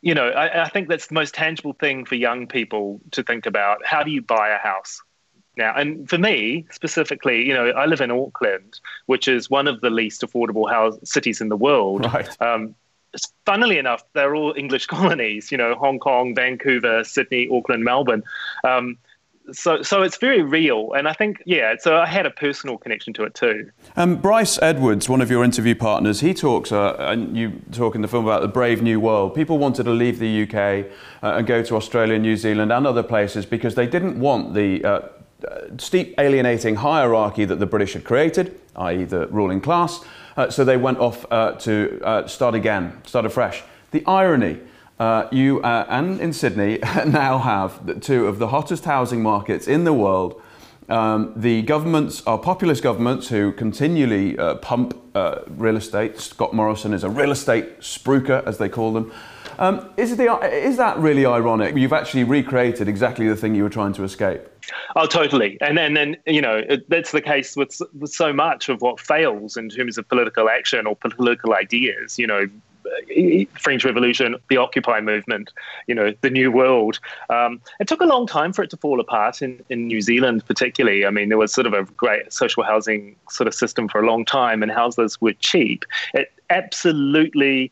you 0.00 0.14
know, 0.14 0.30
I, 0.30 0.64
I 0.64 0.68
think 0.70 0.88
that's 0.88 1.08
the 1.08 1.14
most 1.14 1.34
tangible 1.34 1.74
thing 1.74 2.06
for 2.06 2.14
young 2.14 2.46
people 2.46 3.00
to 3.10 3.22
think 3.22 3.44
about. 3.44 3.84
How 3.84 4.02
do 4.02 4.10
you 4.10 4.22
buy 4.22 4.48
a 4.48 4.58
house? 4.58 5.00
now. 5.56 5.74
And 5.76 6.08
for 6.08 6.18
me 6.18 6.66
specifically, 6.70 7.46
you 7.46 7.54
know, 7.54 7.68
I 7.70 7.86
live 7.86 8.00
in 8.00 8.10
Auckland, 8.10 8.80
which 9.06 9.28
is 9.28 9.48
one 9.48 9.68
of 9.68 9.80
the 9.80 9.90
least 9.90 10.22
affordable 10.22 10.68
house 10.68 10.98
cities 11.04 11.40
in 11.40 11.48
the 11.48 11.56
world. 11.56 12.06
Right. 12.12 12.40
Um, 12.40 12.74
funnily 13.46 13.78
enough, 13.78 14.02
they're 14.14 14.34
all 14.34 14.54
English 14.56 14.86
colonies. 14.94 15.50
You 15.50 15.58
know, 15.58 15.74
Hong 15.74 15.98
Kong, 15.98 16.34
Vancouver, 16.34 17.04
Sydney, 17.04 17.48
Auckland, 17.50 17.84
Melbourne. 17.84 18.22
Um, 18.64 18.98
so, 19.52 19.82
so 19.82 20.02
it's 20.02 20.16
very 20.16 20.42
real, 20.42 20.92
and 20.92 21.08
I 21.08 21.12
think, 21.12 21.42
yeah. 21.44 21.74
So 21.78 21.96
I 21.96 22.06
had 22.06 22.26
a 22.26 22.30
personal 22.30 22.78
connection 22.78 23.12
to 23.14 23.24
it 23.24 23.34
too. 23.34 23.70
Um, 23.96 24.16
Bryce 24.16 24.60
Edwards, 24.62 25.08
one 25.08 25.20
of 25.20 25.30
your 25.30 25.42
interview 25.44 25.74
partners, 25.74 26.20
he 26.20 26.34
talks, 26.34 26.72
uh, 26.72 26.94
and 26.98 27.36
you 27.36 27.60
talk 27.72 27.94
in 27.94 28.02
the 28.02 28.08
film 28.08 28.26
about 28.26 28.42
the 28.42 28.48
brave 28.48 28.82
new 28.82 29.00
world. 29.00 29.34
People 29.34 29.58
wanted 29.58 29.84
to 29.84 29.90
leave 29.90 30.18
the 30.18 30.42
UK 30.42 30.86
uh, 31.22 31.36
and 31.38 31.46
go 31.46 31.62
to 31.62 31.76
Australia, 31.76 32.18
New 32.18 32.36
Zealand, 32.36 32.72
and 32.72 32.86
other 32.86 33.02
places 33.02 33.46
because 33.46 33.74
they 33.74 33.86
didn't 33.86 34.20
want 34.20 34.54
the 34.54 34.84
uh, 34.84 35.00
steep 35.78 36.14
alienating 36.18 36.76
hierarchy 36.76 37.44
that 37.44 37.58
the 37.58 37.66
British 37.66 37.94
had 37.94 38.04
created, 38.04 38.60
i.e., 38.76 39.04
the 39.04 39.26
ruling 39.28 39.60
class. 39.60 40.04
Uh, 40.36 40.50
so 40.50 40.64
they 40.64 40.76
went 40.76 40.98
off 40.98 41.26
uh, 41.30 41.52
to 41.52 42.00
uh, 42.04 42.26
start 42.26 42.54
again, 42.54 43.00
start 43.04 43.24
afresh. 43.24 43.62
The 43.90 44.04
irony, 44.06 44.60
uh, 44.98 45.28
you 45.32 45.60
uh, 45.62 45.86
and 45.88 46.20
in 46.20 46.32
Sydney 46.32 46.78
now 47.06 47.38
have 47.38 48.00
two 48.00 48.26
of 48.26 48.38
the 48.38 48.48
hottest 48.48 48.84
housing 48.84 49.22
markets 49.22 49.66
in 49.66 49.84
the 49.84 49.92
world. 49.92 50.40
Um, 50.88 51.32
the 51.36 51.62
governments 51.62 52.22
are 52.26 52.36
populist 52.36 52.82
governments 52.82 53.28
who 53.28 53.52
continually 53.52 54.36
uh, 54.36 54.56
pump 54.56 54.96
real 55.48 55.76
estate. 55.76 56.18
Scott 56.18 56.52
Morrison 56.52 56.92
is 56.92 57.04
a 57.04 57.08
real 57.08 57.30
estate 57.30 57.80
spruiker, 57.80 58.44
as 58.46 58.58
they 58.58 58.68
call 58.68 58.92
them. 58.92 59.12
Um, 59.58 59.90
is, 59.96 60.16
the, 60.16 60.34
is 60.46 60.78
that 60.78 60.98
really 60.98 61.26
ironic? 61.26 61.76
You've 61.76 61.92
actually 61.92 62.24
recreated 62.24 62.88
exactly 62.88 63.28
the 63.28 63.36
thing 63.36 63.54
you 63.54 63.62
were 63.62 63.70
trying 63.70 63.92
to 63.94 64.04
escape. 64.04 64.49
Oh, 64.96 65.06
totally. 65.06 65.58
And 65.60 65.76
then, 65.76 65.96
and, 65.96 66.16
you 66.26 66.40
know, 66.40 66.62
it, 66.68 66.88
that's 66.88 67.12
the 67.12 67.20
case 67.20 67.56
with, 67.56 67.80
with 67.98 68.12
so 68.12 68.32
much 68.32 68.68
of 68.68 68.80
what 68.80 69.00
fails 69.00 69.56
in 69.56 69.68
terms 69.68 69.98
of 69.98 70.08
political 70.08 70.48
action 70.48 70.86
or 70.86 70.96
political 70.96 71.54
ideas. 71.54 72.18
You 72.18 72.26
know, 72.26 72.46
French 73.58 73.84
Revolution, 73.84 74.36
the 74.48 74.56
Occupy 74.56 75.00
movement, 75.00 75.52
you 75.86 75.94
know, 75.94 76.12
the 76.22 76.30
New 76.30 76.50
World. 76.50 76.98
Um, 77.28 77.60
it 77.78 77.86
took 77.86 78.00
a 78.00 78.06
long 78.06 78.26
time 78.26 78.52
for 78.52 78.62
it 78.62 78.70
to 78.70 78.76
fall 78.76 79.00
apart 79.00 79.42
in, 79.42 79.62
in 79.68 79.86
New 79.86 80.00
Zealand, 80.00 80.44
particularly. 80.46 81.06
I 81.06 81.10
mean, 81.10 81.28
there 81.28 81.38
was 81.38 81.52
sort 81.52 81.66
of 81.66 81.72
a 81.72 81.84
great 81.92 82.32
social 82.32 82.62
housing 82.62 83.16
sort 83.28 83.46
of 83.46 83.54
system 83.54 83.88
for 83.88 84.00
a 84.00 84.06
long 84.06 84.24
time, 84.24 84.62
and 84.62 84.72
houses 84.72 85.20
were 85.20 85.34
cheap. 85.34 85.84
It 86.14 86.32
absolutely 86.48 87.70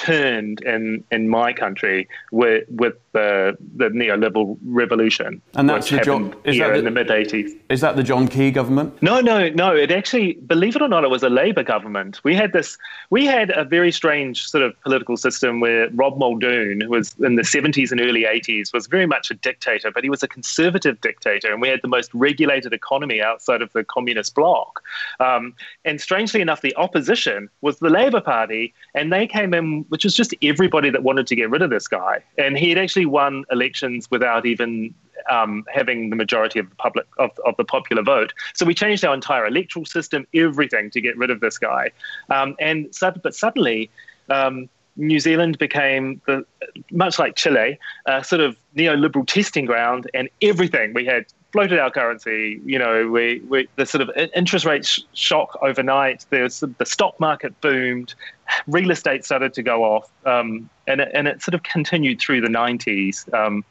turned 0.00 0.62
in 0.62 1.04
in 1.10 1.28
my 1.28 1.52
country 1.52 2.08
with 2.32 2.64
with 2.70 2.94
the 3.12 3.56
the 3.76 3.88
neoliberal 3.90 4.56
revolution, 4.64 5.42
and 5.54 5.68
that's 5.68 5.90
the 5.90 6.00
John, 6.00 6.34
is 6.44 6.56
here 6.56 6.68
that 6.68 6.72
the, 6.72 6.78
in 6.78 6.84
the 6.86 6.90
mid 6.90 7.08
'80s. 7.08 7.54
Is 7.68 7.82
that 7.82 7.96
the 7.96 8.02
John 8.02 8.26
Key 8.26 8.50
government? 8.50 9.00
No, 9.02 9.20
no, 9.20 9.50
no. 9.50 9.76
It 9.76 9.90
actually, 9.90 10.34
believe 10.46 10.74
it 10.74 10.82
or 10.82 10.88
not, 10.88 11.04
it 11.04 11.10
was 11.10 11.22
a 11.22 11.28
Labour 11.28 11.62
government. 11.62 12.20
We 12.24 12.34
had 12.34 12.52
this. 12.52 12.78
We 13.10 13.26
had 13.26 13.50
a 13.50 13.64
very 13.64 13.92
strange 13.92 14.46
sort 14.46 14.64
of 14.64 14.80
political 14.80 15.18
system 15.18 15.60
where 15.60 15.90
Rob 15.90 16.18
Muldoon, 16.18 16.80
who 16.80 16.88
was 16.88 17.14
in 17.20 17.34
the 17.36 17.42
'70s 17.42 17.90
and 17.90 18.00
early 18.00 18.24
'80s, 18.24 18.72
was 18.72 18.86
very 18.86 19.06
much 19.06 19.30
a 19.30 19.34
dictator, 19.34 19.90
but 19.90 20.02
he 20.02 20.08
was 20.08 20.22
a 20.22 20.28
conservative 20.28 20.98
dictator, 21.02 21.52
and 21.52 21.60
we 21.60 21.68
had 21.68 21.80
the 21.82 21.88
most 21.88 22.10
regulated 22.14 22.72
economy 22.72 23.20
outside 23.20 23.60
of 23.60 23.70
the 23.74 23.84
communist 23.84 24.34
bloc. 24.34 24.82
Um, 25.18 25.54
and 25.84 26.00
strangely 26.00 26.40
enough, 26.40 26.62
the 26.62 26.74
opposition 26.76 27.50
was 27.60 27.80
the 27.80 27.90
Labour 27.90 28.22
Party, 28.22 28.72
and 28.94 29.12
they 29.12 29.26
came 29.26 29.52
in, 29.52 29.84
which 29.90 30.04
was 30.04 30.14
just 30.14 30.34
everybody 30.42 30.88
that 30.90 31.02
wanted 31.02 31.26
to 31.26 31.36
get 31.36 31.50
rid 31.50 31.62
of 31.62 31.70
this 31.70 31.86
guy, 31.86 32.22
and 32.38 32.56
he 32.56 32.70
had 32.70 32.78
actually 32.78 33.06
won 33.06 33.44
elections 33.50 34.10
without 34.10 34.46
even 34.46 34.94
um, 35.30 35.64
having 35.72 36.10
the 36.10 36.16
majority 36.16 36.58
of 36.58 36.70
the 36.70 36.76
public 36.76 37.06
of, 37.18 37.30
of, 37.44 37.56
the 37.58 37.64
popular 37.64 38.02
vote. 38.02 38.32
So 38.54 38.64
we 38.64 38.74
changed 38.74 39.04
our 39.04 39.12
entire 39.12 39.46
electoral 39.46 39.84
system, 39.84 40.26
everything 40.34 40.90
to 40.90 41.00
get 41.00 41.16
rid 41.16 41.30
of 41.30 41.40
this 41.40 41.58
guy. 41.58 41.90
Um, 42.30 42.56
and 42.58 42.88
but 43.22 43.34
suddenly. 43.34 43.90
Um, 44.28 44.68
New 44.96 45.18
Zealand 45.18 45.56
became 45.58 46.20
the, 46.26 46.44
much 46.90 47.18
like 47.18 47.34
Chile, 47.34 47.78
a 48.06 48.22
sort 48.22 48.40
of 48.40 48.56
neoliberal 48.76 49.26
testing 49.26 49.64
ground, 49.64 50.10
and 50.12 50.28
everything 50.42 50.92
we 50.92 51.06
had 51.06 51.26
floated 51.52 51.78
our 51.78 51.90
currency. 51.90 52.60
You 52.64 52.78
know, 52.78 53.08
we, 53.08 53.40
we 53.48 53.68
the 53.76 53.86
sort 53.86 54.02
of 54.02 54.10
interest 54.34 54.64
rate 54.64 54.84
sh- 54.84 55.00
shock 55.12 55.58
overnight. 55.62 56.26
There's 56.30 56.60
the 56.60 56.84
stock 56.84 57.18
market 57.18 57.58
boomed, 57.60 58.14
real 58.66 58.90
estate 58.90 59.24
started 59.24 59.54
to 59.54 59.62
go 59.62 59.84
off, 59.84 60.10
um, 60.26 60.68
and 60.86 61.00
it, 61.00 61.10
and 61.14 61.28
it 61.28 61.42
sort 61.42 61.54
of 61.54 61.62
continued 61.62 62.20
through 62.20 62.40
the 62.40 62.48
90s. 62.48 63.32
Um, 63.34 63.64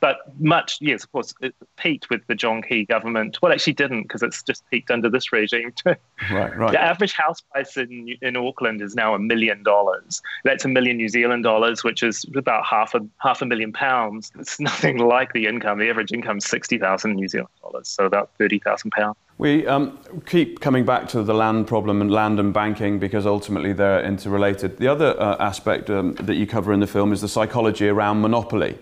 but 0.00 0.18
much, 0.38 0.78
yes, 0.80 1.04
of 1.04 1.12
course, 1.12 1.34
it 1.40 1.54
peaked 1.76 2.08
with 2.08 2.24
the 2.28 2.34
John 2.34 2.62
Key 2.62 2.84
government. 2.84 3.38
Well, 3.42 3.52
actually 3.52 3.72
didn't 3.72 4.02
because 4.02 4.22
it's 4.22 4.42
just 4.42 4.68
peaked 4.70 4.90
under 4.90 5.10
this 5.10 5.32
regime 5.32 5.72
too. 5.72 5.94
Right, 6.30 6.54
right. 6.56 6.72
The 6.72 6.82
average 6.82 7.12
house 7.12 7.40
price 7.40 7.76
in 7.76 8.16
in 8.20 8.36
Auckland 8.36 8.82
is 8.82 8.94
now 8.94 9.14
a 9.14 9.18
million 9.18 9.62
dollars. 9.62 10.20
That's 10.44 10.64
a 10.64 10.68
million 10.68 10.96
New 10.96 11.08
Zealand 11.08 11.44
dollars, 11.44 11.84
which 11.84 12.02
is 12.02 12.26
about 12.34 12.66
half 12.66 12.92
a 12.94 13.00
half 13.18 13.40
a 13.40 13.46
million 13.46 13.72
pounds. 13.72 14.32
It's 14.38 14.58
nothing 14.70 14.98
like 14.98 15.32
the 15.32 15.46
income. 15.46 15.78
The 15.78 15.88
average 15.88 16.12
income 16.12 16.38
is 16.38 16.44
sixty 16.44 16.76
thousand 16.76 17.14
New 17.14 17.28
Zealand 17.28 17.54
dollars, 17.62 17.88
so 17.88 18.04
about 18.04 18.30
thirty 18.36 18.58
thousand 18.58 18.90
pounds. 18.90 19.16
We 19.38 19.68
um, 19.68 20.00
keep 20.26 20.58
coming 20.58 20.84
back 20.84 21.06
to 21.10 21.22
the 21.22 21.32
land 21.32 21.68
problem 21.68 22.00
and 22.00 22.10
land 22.10 22.40
and 22.40 22.52
banking 22.52 22.98
because 22.98 23.24
ultimately 23.24 23.72
they're 23.72 24.02
interrelated. 24.02 24.78
The 24.78 24.88
other 24.88 25.18
uh, 25.20 25.36
aspect 25.38 25.88
um, 25.90 26.14
that 26.14 26.34
you 26.34 26.44
cover 26.44 26.72
in 26.72 26.80
the 26.80 26.88
film 26.88 27.12
is 27.12 27.20
the 27.20 27.28
psychology 27.28 27.86
around 27.86 28.20
monopoly. 28.20 28.76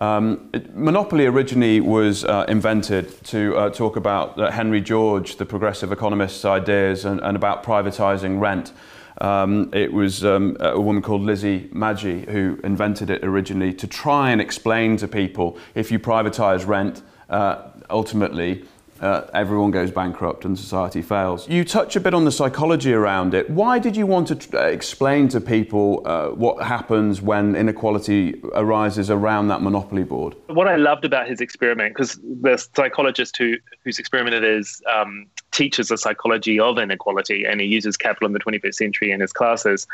Um, 0.00 0.50
it, 0.54 0.76
monopoly 0.76 1.26
originally 1.26 1.80
was 1.80 2.24
uh, 2.24 2.44
invented 2.46 3.24
to 3.24 3.56
uh, 3.56 3.70
talk 3.70 3.96
about 3.96 4.38
uh, 4.38 4.52
Henry 4.52 4.80
George, 4.80 5.34
the 5.34 5.44
progressive 5.44 5.90
economist's 5.90 6.44
ideas, 6.44 7.04
and, 7.04 7.18
and 7.20 7.36
about 7.36 7.64
privatising 7.64 8.38
rent. 8.38 8.72
Um, 9.20 9.68
it 9.74 9.92
was 9.92 10.24
um, 10.24 10.56
a 10.60 10.80
woman 10.80 11.02
called 11.02 11.22
Lizzie 11.22 11.68
Magie 11.72 12.24
who 12.30 12.60
invented 12.62 13.10
it 13.10 13.24
originally 13.24 13.72
to 13.74 13.88
try 13.88 14.30
and 14.30 14.40
explain 14.40 14.96
to 14.98 15.08
people 15.08 15.58
if 15.74 15.90
you 15.90 15.98
privatise 15.98 16.64
rent, 16.64 17.02
uh, 17.28 17.70
ultimately 17.90 18.64
uh, 19.00 19.22
everyone 19.32 19.70
goes 19.70 19.90
bankrupt 19.90 20.44
and 20.44 20.58
society 20.58 21.02
fails. 21.02 21.48
You 21.48 21.64
touch 21.64 21.96
a 21.96 22.00
bit 22.00 22.14
on 22.14 22.24
the 22.24 22.32
psychology 22.32 22.92
around 22.92 23.34
it. 23.34 23.48
Why 23.50 23.78
did 23.78 23.96
you 23.96 24.06
want 24.06 24.28
to 24.28 24.34
tr- 24.34 24.56
uh, 24.56 24.66
explain 24.66 25.28
to 25.28 25.40
people 25.40 26.02
uh, 26.04 26.28
what 26.28 26.62
happens 26.62 27.20
when 27.20 27.54
inequality 27.54 28.40
arises 28.54 29.10
around 29.10 29.48
that 29.48 29.62
monopoly 29.62 30.04
board? 30.04 30.34
What 30.48 30.68
I 30.68 30.76
loved 30.76 31.04
about 31.04 31.28
his 31.28 31.40
experiment, 31.40 31.94
because 31.94 32.18
the 32.22 32.56
psychologist 32.74 33.36
who 33.36 33.54
whose 33.84 33.98
experiment 33.98 34.34
it 34.34 34.44
is 34.44 34.82
um, 34.92 35.26
teaches 35.52 35.88
the 35.88 35.98
psychology 35.98 36.58
of 36.58 36.78
inequality, 36.78 37.44
and 37.44 37.60
he 37.60 37.66
uses 37.66 37.96
capital 37.96 38.26
in 38.26 38.32
the 38.32 38.40
21st 38.40 38.74
century 38.74 39.10
in 39.10 39.20
his 39.20 39.32
classes. 39.32 39.86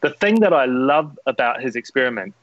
The 0.00 0.10
thing 0.10 0.40
that 0.40 0.52
I 0.52 0.66
love 0.66 1.18
about 1.26 1.60
his 1.60 1.76
experiment 1.76 2.34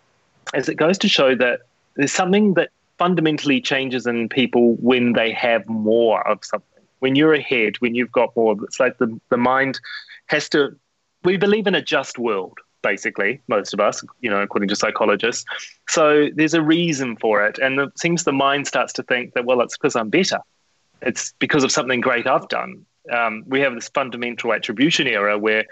is 0.54 0.70
it 0.70 0.76
goes 0.76 0.98
to 1.00 1.08
show 1.08 1.36
that 1.36 1.62
there's 1.96 2.12
something 2.12 2.54
that 2.54 2.70
fundamentally 3.00 3.62
changes 3.62 4.06
in 4.06 4.30
people 4.30 4.76
when 4.76 5.14
they 5.14 5.32
have 5.32 5.68
more 5.68 6.28
of 6.28 6.46
something. 6.46 6.84
When 7.00 7.16
you're 7.16 7.34
ahead, 7.34 7.78
when 7.80 7.96
you've 7.96 8.12
got 8.12 8.36
more, 8.36 8.56
it's 8.64 8.80
like 8.80 8.98
the, 8.98 9.20
the 9.30 9.38
mind 9.38 9.80
has 10.28 10.50
to. 10.50 10.78
We 11.24 11.38
believe 11.38 11.66
in 11.66 11.76
a 11.76 11.82
just 11.82 12.20
world, 12.20 12.58
basically, 12.82 13.42
most 13.48 13.74
of 13.74 13.80
us, 13.80 14.04
you 14.22 14.30
know, 14.30 14.42
according 14.42 14.70
to 14.70 14.76
psychologists. 14.76 15.46
So 15.88 16.28
there's 16.36 16.54
a 16.54 16.62
reason 16.62 17.16
for 17.18 17.46
it. 17.46 17.58
And 17.58 17.80
it 17.80 17.98
seems 17.98 18.24
the 18.24 18.34
mind 18.34 18.68
starts 18.68 18.94
to 18.94 19.04
think 19.04 19.34
that, 19.34 19.46
well, 19.46 19.62
it's 19.62 19.78
because 19.78 19.96
I'm 19.96 20.10
better. 20.10 20.40
It's 21.02 21.34
because 21.40 21.64
of 21.64 21.72
something 21.72 22.02
great 22.02 22.28
I've 22.28 22.48
done. 22.50 22.86
Um, 23.12 23.44
we 23.48 23.62
have 23.62 23.74
this 23.74 23.90
fundamental 23.90 24.54
attribution 24.54 25.08
error 25.08 25.38
where 25.38 25.66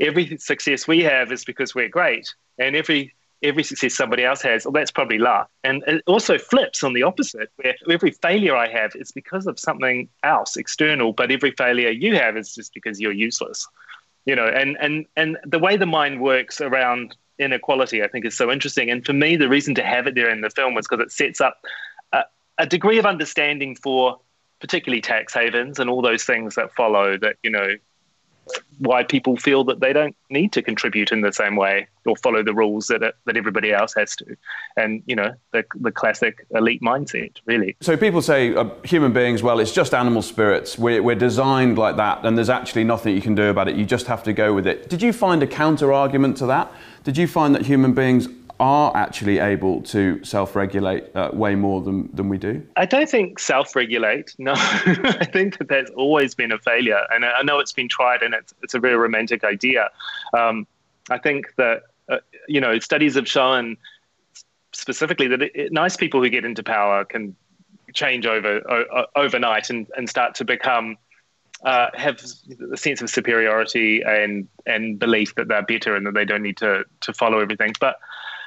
every 0.00 0.36
success 0.38 0.86
we 0.86 1.00
have 1.04 1.32
is 1.32 1.44
because 1.44 1.74
we're 1.74 1.88
great, 1.88 2.34
and 2.58 2.76
every 2.76 3.14
every 3.42 3.62
success 3.62 3.94
somebody 3.94 4.24
else 4.24 4.42
has, 4.42 4.64
well, 4.64 4.72
that's 4.72 4.90
probably 4.90 5.18
luck. 5.18 5.50
And 5.64 5.82
it 5.86 6.02
also 6.06 6.38
flips 6.38 6.82
on 6.82 6.92
the 6.92 7.02
opposite, 7.02 7.50
where 7.56 7.74
every 7.90 8.12
failure 8.12 8.56
I 8.56 8.68
have 8.68 8.92
is 8.94 9.10
because 9.10 9.46
of 9.46 9.58
something 9.58 10.08
else 10.22 10.56
external, 10.56 11.12
but 11.12 11.30
every 11.30 11.52
failure 11.52 11.90
you 11.90 12.16
have 12.16 12.36
is 12.36 12.54
just 12.54 12.72
because 12.74 13.00
you're 13.00 13.12
useless. 13.12 13.66
You 14.24 14.36
know, 14.36 14.46
and 14.46 14.76
and 14.80 15.06
and 15.16 15.36
the 15.44 15.58
way 15.58 15.76
the 15.76 15.86
mind 15.86 16.20
works 16.20 16.60
around 16.60 17.16
inequality, 17.38 18.02
I 18.02 18.08
think, 18.08 18.24
is 18.24 18.36
so 18.36 18.50
interesting. 18.52 18.90
And 18.90 19.04
for 19.04 19.12
me, 19.12 19.36
the 19.36 19.48
reason 19.48 19.74
to 19.76 19.82
have 19.82 20.06
it 20.06 20.14
there 20.14 20.30
in 20.30 20.42
the 20.42 20.50
film 20.50 20.74
was 20.74 20.86
because 20.86 21.04
it 21.04 21.10
sets 21.10 21.40
up 21.40 21.60
a, 22.12 22.22
a 22.58 22.66
degree 22.66 22.98
of 22.98 23.06
understanding 23.06 23.74
for 23.74 24.20
particularly 24.60 25.00
tax 25.00 25.34
havens 25.34 25.80
and 25.80 25.90
all 25.90 26.00
those 26.02 26.22
things 26.22 26.54
that 26.54 26.72
follow 26.72 27.18
that 27.18 27.36
you 27.42 27.50
know 27.50 27.74
why 28.78 29.04
people 29.04 29.36
feel 29.36 29.64
that 29.64 29.80
they 29.80 29.92
don't 29.92 30.16
need 30.28 30.52
to 30.52 30.62
contribute 30.62 31.12
in 31.12 31.20
the 31.20 31.32
same 31.32 31.56
way 31.56 31.86
or 32.04 32.16
follow 32.16 32.42
the 32.42 32.52
rules 32.52 32.88
that 32.88 33.14
that 33.24 33.36
everybody 33.36 33.72
else 33.72 33.94
has 33.96 34.16
to, 34.16 34.36
and 34.76 35.02
you 35.06 35.14
know 35.14 35.32
the 35.52 35.64
the 35.76 35.92
classic 35.92 36.46
elite 36.54 36.82
mindset, 36.82 37.36
really. 37.46 37.76
So 37.80 37.96
people 37.96 38.22
say 38.22 38.54
uh, 38.54 38.68
human 38.84 39.12
beings, 39.12 39.42
well, 39.42 39.60
it's 39.60 39.72
just 39.72 39.94
animal 39.94 40.22
spirits. 40.22 40.78
We're 40.78 41.02
we're 41.02 41.14
designed 41.14 41.78
like 41.78 41.96
that, 41.96 42.24
and 42.24 42.36
there's 42.36 42.50
actually 42.50 42.84
nothing 42.84 43.14
you 43.14 43.22
can 43.22 43.34
do 43.34 43.50
about 43.50 43.68
it. 43.68 43.76
You 43.76 43.84
just 43.84 44.06
have 44.06 44.22
to 44.24 44.32
go 44.32 44.52
with 44.52 44.66
it. 44.66 44.88
Did 44.88 45.02
you 45.02 45.12
find 45.12 45.42
a 45.42 45.46
counter 45.46 45.92
argument 45.92 46.36
to 46.38 46.46
that? 46.46 46.72
Did 47.04 47.16
you 47.16 47.26
find 47.26 47.54
that 47.54 47.66
human 47.66 47.94
beings 47.94 48.28
are 48.60 48.96
actually 48.96 49.38
able 49.38 49.82
to 49.82 50.22
self-regulate 50.24 51.14
uh, 51.16 51.30
way 51.32 51.54
more 51.54 51.80
than, 51.80 52.08
than 52.14 52.28
we 52.28 52.38
do? 52.38 52.66
I 52.76 52.86
don't 52.86 53.08
think 53.08 53.38
self-regulate. 53.38 54.34
No, 54.38 54.52
I 54.56 55.28
think 55.32 55.58
that 55.58 55.68
that's 55.68 55.90
always 55.92 56.34
been 56.34 56.52
a 56.52 56.58
failure, 56.58 57.00
and 57.10 57.24
I 57.24 57.42
know 57.42 57.58
it's 57.58 57.72
been 57.72 57.88
tried, 57.88 58.22
and 58.22 58.34
it's 58.34 58.54
it's 58.62 58.74
a 58.74 58.78
very 58.78 58.96
romantic 58.96 59.44
idea. 59.44 59.90
Um, 60.36 60.66
I 61.10 61.18
think 61.18 61.54
that 61.56 61.82
uh, 62.08 62.18
you 62.48 62.60
know 62.60 62.78
studies 62.78 63.14
have 63.14 63.28
shown 63.28 63.76
specifically 64.72 65.28
that 65.28 65.42
it, 65.42 65.52
it, 65.54 65.72
nice 65.72 65.96
people 65.96 66.22
who 66.22 66.30
get 66.30 66.44
into 66.44 66.62
power 66.62 67.04
can 67.04 67.36
change 67.94 68.26
over 68.26 68.60
o- 68.70 69.06
overnight 69.16 69.68
and, 69.70 69.86
and 69.96 70.08
start 70.08 70.34
to 70.36 70.44
become 70.44 70.96
uh, 71.64 71.88
have 71.94 72.20
a 72.72 72.76
sense 72.76 73.02
of 73.02 73.10
superiority 73.10 74.02
and 74.02 74.48
and 74.66 74.98
belief 74.98 75.34
that 75.36 75.48
they're 75.48 75.62
better 75.62 75.94
and 75.94 76.06
that 76.06 76.14
they 76.14 76.24
don't 76.24 76.42
need 76.42 76.56
to 76.56 76.84
to 77.00 77.12
follow 77.12 77.38
everything. 77.38 77.72
But 77.80 77.96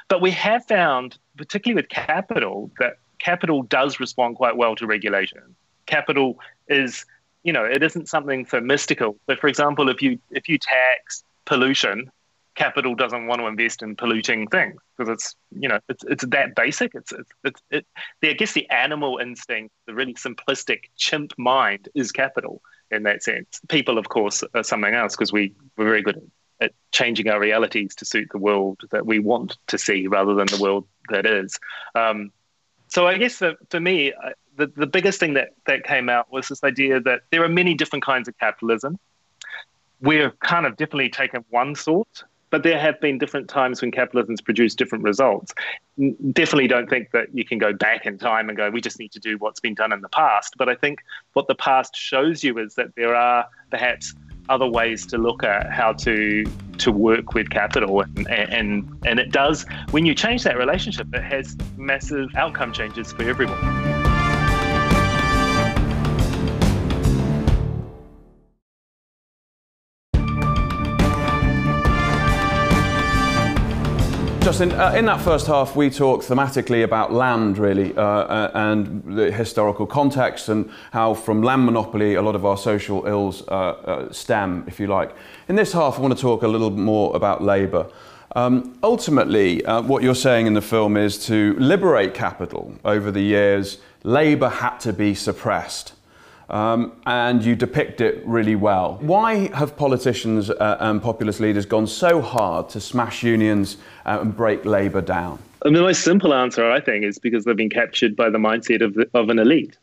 but 0.08 0.20
we 0.20 0.30
have 0.32 0.64
found, 0.66 1.18
particularly 1.36 1.80
with 1.80 1.88
capital, 1.88 2.70
that 2.78 2.98
capital 3.18 3.62
does 3.62 3.98
respond 4.00 4.36
quite 4.36 4.56
well 4.56 4.76
to 4.76 4.86
regulation. 4.86 5.56
Capital 5.86 6.38
is, 6.68 7.04
you 7.42 7.52
know, 7.52 7.64
it 7.64 7.82
isn't 7.82 8.08
something 8.08 8.46
so 8.46 8.60
mystical. 8.60 9.16
But 9.26 9.38
for 9.38 9.48
example, 9.48 9.88
if 9.88 10.02
you 10.02 10.18
if 10.30 10.48
you 10.48 10.58
tax 10.58 11.24
pollution, 11.44 12.10
capital 12.54 12.94
doesn't 12.94 13.26
want 13.26 13.40
to 13.40 13.46
invest 13.46 13.82
in 13.82 13.94
polluting 13.96 14.48
things 14.48 14.80
because 14.96 15.12
it's 15.12 15.36
you 15.58 15.68
know 15.68 15.78
it's 15.88 16.04
it's 16.04 16.26
that 16.26 16.54
basic. 16.54 16.94
It's 16.94 17.12
it's, 17.12 17.30
it's 17.44 17.62
it, 17.70 17.86
the, 18.20 18.30
I 18.30 18.32
guess 18.34 18.52
the 18.52 18.68
animal 18.70 19.18
instinct, 19.18 19.72
the 19.86 19.94
really 19.94 20.14
simplistic 20.14 20.84
chimp 20.96 21.32
mind, 21.38 21.88
is 21.94 22.12
capital 22.12 22.62
in 22.90 23.02
that 23.04 23.22
sense. 23.22 23.60
People, 23.68 23.98
of 23.98 24.08
course, 24.08 24.44
are 24.54 24.62
something 24.62 24.94
else 24.94 25.16
because 25.16 25.32
we 25.32 25.52
we're 25.76 25.84
very 25.84 26.02
good 26.02 26.16
at 26.16 26.22
at 26.60 26.72
changing 26.92 27.28
our 27.28 27.38
realities 27.38 27.94
to 27.96 28.04
suit 28.04 28.28
the 28.32 28.38
world 28.38 28.80
that 28.90 29.06
we 29.06 29.18
want 29.18 29.58
to 29.66 29.78
see 29.78 30.06
rather 30.06 30.34
than 30.34 30.46
the 30.46 30.58
world 30.60 30.86
that 31.10 31.26
is. 31.26 31.58
Um, 31.94 32.32
so 32.88 33.06
I 33.06 33.18
guess 33.18 33.42
for, 33.70 33.80
me, 33.80 34.12
uh, 34.12 34.30
the, 34.56 34.68
the 34.74 34.86
biggest 34.86 35.20
thing 35.20 35.34
that, 35.34 35.50
that 35.66 35.84
came 35.84 36.08
out 36.08 36.32
was 36.32 36.48
this 36.48 36.64
idea 36.64 37.00
that 37.00 37.22
there 37.30 37.44
are 37.44 37.48
many 37.48 37.74
different 37.74 38.04
kinds 38.04 38.28
of 38.28 38.38
capitalism. 38.38 38.98
We're 40.00 40.30
kind 40.30 40.66
of 40.66 40.76
definitely 40.76 41.10
taken 41.10 41.44
one 41.50 41.74
sort, 41.74 42.24
but 42.50 42.62
there 42.62 42.78
have 42.78 43.00
been 43.00 43.18
different 43.18 43.48
times 43.48 43.80
when 43.82 43.90
capitalism's 43.90 44.40
produced 44.40 44.78
different 44.78 45.04
results. 45.04 45.52
Definitely 46.32 46.68
don't 46.68 46.88
think 46.88 47.10
that 47.10 47.34
you 47.34 47.44
can 47.44 47.58
go 47.58 47.72
back 47.72 48.06
in 48.06 48.18
time 48.18 48.48
and 48.48 48.56
go, 48.56 48.70
we 48.70 48.80
just 48.80 48.98
need 48.98 49.12
to 49.12 49.20
do 49.20 49.36
what's 49.38 49.60
been 49.60 49.74
done 49.74 49.92
in 49.92 50.00
the 50.00 50.08
past. 50.08 50.54
But 50.56 50.68
I 50.68 50.74
think 50.74 51.00
what 51.32 51.48
the 51.48 51.54
past 51.54 51.96
shows 51.96 52.44
you 52.44 52.58
is 52.58 52.74
that 52.76 52.94
there 52.94 53.14
are 53.14 53.46
perhaps 53.70 54.14
other 54.48 54.66
ways 54.66 55.06
to 55.06 55.18
look 55.18 55.44
at 55.44 55.72
how 55.72 55.92
to 55.92 56.44
to 56.78 56.92
work 56.92 57.34
with 57.34 57.50
capital. 57.50 58.02
And 58.02 58.28
and 58.28 58.98
and 59.04 59.18
it 59.18 59.32
does 59.32 59.66
when 59.90 60.06
you 60.06 60.14
change 60.14 60.44
that 60.44 60.56
relationship 60.56 61.08
it 61.14 61.22
has 61.22 61.56
massive 61.76 62.28
outcome 62.36 62.72
changes 62.72 63.12
for 63.12 63.22
everyone 63.22 63.95
Justin, 74.46 74.70
uh, 74.70 74.92
in 74.92 75.06
that 75.06 75.20
first 75.20 75.48
half, 75.48 75.74
we 75.74 75.90
talked 75.90 76.28
thematically 76.28 76.84
about 76.84 77.12
land, 77.12 77.58
really, 77.58 77.92
uh, 77.96 78.00
uh, 78.00 78.50
and 78.54 79.02
the 79.18 79.32
historical 79.32 79.86
context, 79.86 80.48
and 80.48 80.70
how 80.92 81.14
from 81.14 81.42
land 81.42 81.64
monopoly 81.64 82.14
a 82.14 82.22
lot 82.22 82.36
of 82.36 82.46
our 82.46 82.56
social 82.56 83.04
ills 83.08 83.42
uh, 83.48 83.50
uh, 83.50 84.12
stem, 84.12 84.62
if 84.68 84.78
you 84.78 84.86
like. 84.86 85.12
In 85.48 85.56
this 85.56 85.72
half, 85.72 85.98
I 85.98 86.00
want 86.00 86.14
to 86.14 86.22
talk 86.22 86.44
a 86.44 86.46
little 86.46 86.70
more 86.70 87.16
about 87.16 87.42
labour. 87.42 87.90
Um, 88.36 88.78
ultimately, 88.84 89.64
uh, 89.64 89.82
what 89.82 90.04
you're 90.04 90.14
saying 90.14 90.46
in 90.46 90.54
the 90.54 90.62
film 90.62 90.96
is 90.96 91.26
to 91.26 91.56
liberate 91.58 92.14
capital 92.14 92.72
over 92.84 93.10
the 93.10 93.22
years, 93.22 93.78
labour 94.04 94.48
had 94.48 94.78
to 94.78 94.92
be 94.92 95.16
suppressed. 95.16 95.95
Um, 96.48 96.92
and 97.06 97.44
you 97.44 97.56
depict 97.56 98.00
it 98.00 98.22
really 98.24 98.54
well. 98.54 98.98
Why 99.00 99.48
have 99.54 99.76
politicians 99.76 100.48
uh, 100.48 100.76
and 100.78 101.02
populist 101.02 101.40
leaders 101.40 101.66
gone 101.66 101.88
so 101.88 102.20
hard 102.20 102.68
to 102.70 102.80
smash 102.80 103.22
unions 103.22 103.78
uh, 104.04 104.18
and 104.20 104.36
break 104.36 104.64
labour 104.64 105.00
down? 105.00 105.40
The 105.62 105.72
most 105.72 106.02
simple 106.02 106.32
answer, 106.32 106.70
I 106.70 106.80
think, 106.80 107.04
is 107.04 107.18
because 107.18 107.44
they've 107.44 107.56
been 107.56 107.70
captured 107.70 108.14
by 108.14 108.30
the 108.30 108.38
mindset 108.38 108.80
of, 108.80 108.94
the, 108.94 109.08
of 109.14 109.28
an 109.28 109.40
elite. 109.40 109.76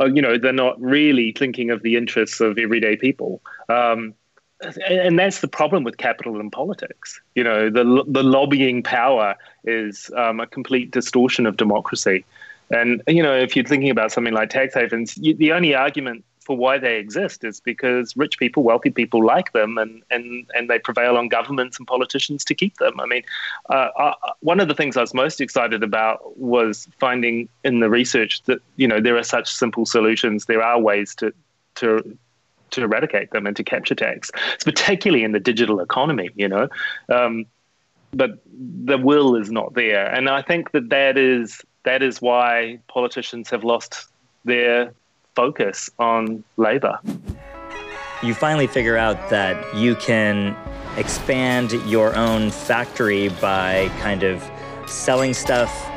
Uh, 0.00 0.06
you 0.06 0.20
know, 0.20 0.36
they're 0.36 0.52
not 0.52 0.80
really 0.80 1.30
thinking 1.30 1.70
of 1.70 1.82
the 1.82 1.94
interests 1.94 2.40
of 2.40 2.58
everyday 2.58 2.96
people. 2.96 3.40
Um, 3.68 4.14
and 4.88 5.18
that's 5.18 5.40
the 5.40 5.48
problem 5.48 5.84
with 5.84 5.98
capital 5.98 6.40
and 6.40 6.50
politics. 6.50 7.20
You 7.34 7.44
know, 7.44 7.70
the 7.70 8.04
the 8.06 8.22
lobbying 8.22 8.82
power 8.82 9.36
is 9.64 10.10
um, 10.16 10.40
a 10.40 10.46
complete 10.46 10.90
distortion 10.90 11.46
of 11.46 11.56
democracy. 11.56 12.24
And 12.70 13.02
you 13.06 13.22
know, 13.22 13.36
if 13.36 13.54
you're 13.54 13.64
thinking 13.64 13.90
about 13.90 14.12
something 14.12 14.34
like 14.34 14.50
tax 14.50 14.74
havens, 14.74 15.16
you, 15.18 15.34
the 15.34 15.52
only 15.52 15.74
argument 15.74 16.24
for 16.44 16.56
why 16.56 16.78
they 16.78 16.98
exist 16.98 17.42
is 17.42 17.60
because 17.60 18.16
rich 18.16 18.38
people, 18.38 18.62
wealthy 18.62 18.90
people 18.90 19.24
like 19.24 19.52
them, 19.52 19.78
and 19.78 20.02
and 20.10 20.50
and 20.54 20.68
they 20.68 20.78
prevail 20.78 21.16
on 21.16 21.28
governments 21.28 21.78
and 21.78 21.86
politicians 21.86 22.44
to 22.44 22.54
keep 22.54 22.76
them. 22.76 23.00
I 23.00 23.06
mean, 23.06 23.22
uh, 23.70 23.88
uh, 23.98 24.14
one 24.40 24.60
of 24.60 24.68
the 24.68 24.74
things 24.74 24.96
I 24.96 25.00
was 25.00 25.14
most 25.14 25.40
excited 25.40 25.82
about 25.82 26.38
was 26.38 26.88
finding 26.98 27.48
in 27.64 27.80
the 27.80 27.90
research 27.90 28.42
that 28.44 28.60
you 28.76 28.86
know 28.86 29.00
there 29.00 29.16
are 29.16 29.24
such 29.24 29.50
simple 29.50 29.86
solutions. 29.86 30.46
There 30.46 30.62
are 30.62 30.80
ways 30.80 31.14
to 31.16 31.32
to 31.76 32.16
to 32.70 32.82
eradicate 32.82 33.30
them 33.30 33.46
and 33.46 33.56
to 33.56 33.64
capture 33.64 33.94
tax. 33.94 34.30
It's 34.54 34.64
particularly 34.64 35.24
in 35.24 35.32
the 35.32 35.40
digital 35.40 35.80
economy, 35.80 36.30
you 36.34 36.48
know. 36.48 36.68
Um, 37.08 37.46
but 38.12 38.38
the 38.46 38.98
will 38.98 39.34
is 39.34 39.50
not 39.50 39.74
there, 39.74 40.06
and 40.06 40.28
I 40.28 40.42
think 40.42 40.70
that 40.72 40.90
that 40.90 41.18
is 41.18 41.62
that 41.84 42.02
is 42.02 42.20
why 42.20 42.78
politicians 42.88 43.48
have 43.50 43.64
lost 43.64 44.08
their 44.44 44.92
focus 45.34 45.90
on 45.98 46.42
labor. 46.56 46.98
You 48.22 48.34
finally 48.34 48.66
figure 48.66 48.96
out 48.96 49.30
that 49.30 49.74
you 49.76 49.94
can 49.96 50.56
expand 50.96 51.72
your 51.86 52.14
own 52.14 52.50
factory 52.50 53.28
by 53.28 53.90
kind 54.00 54.22
of 54.22 54.48
selling 54.86 55.34
stuff, 55.34 55.90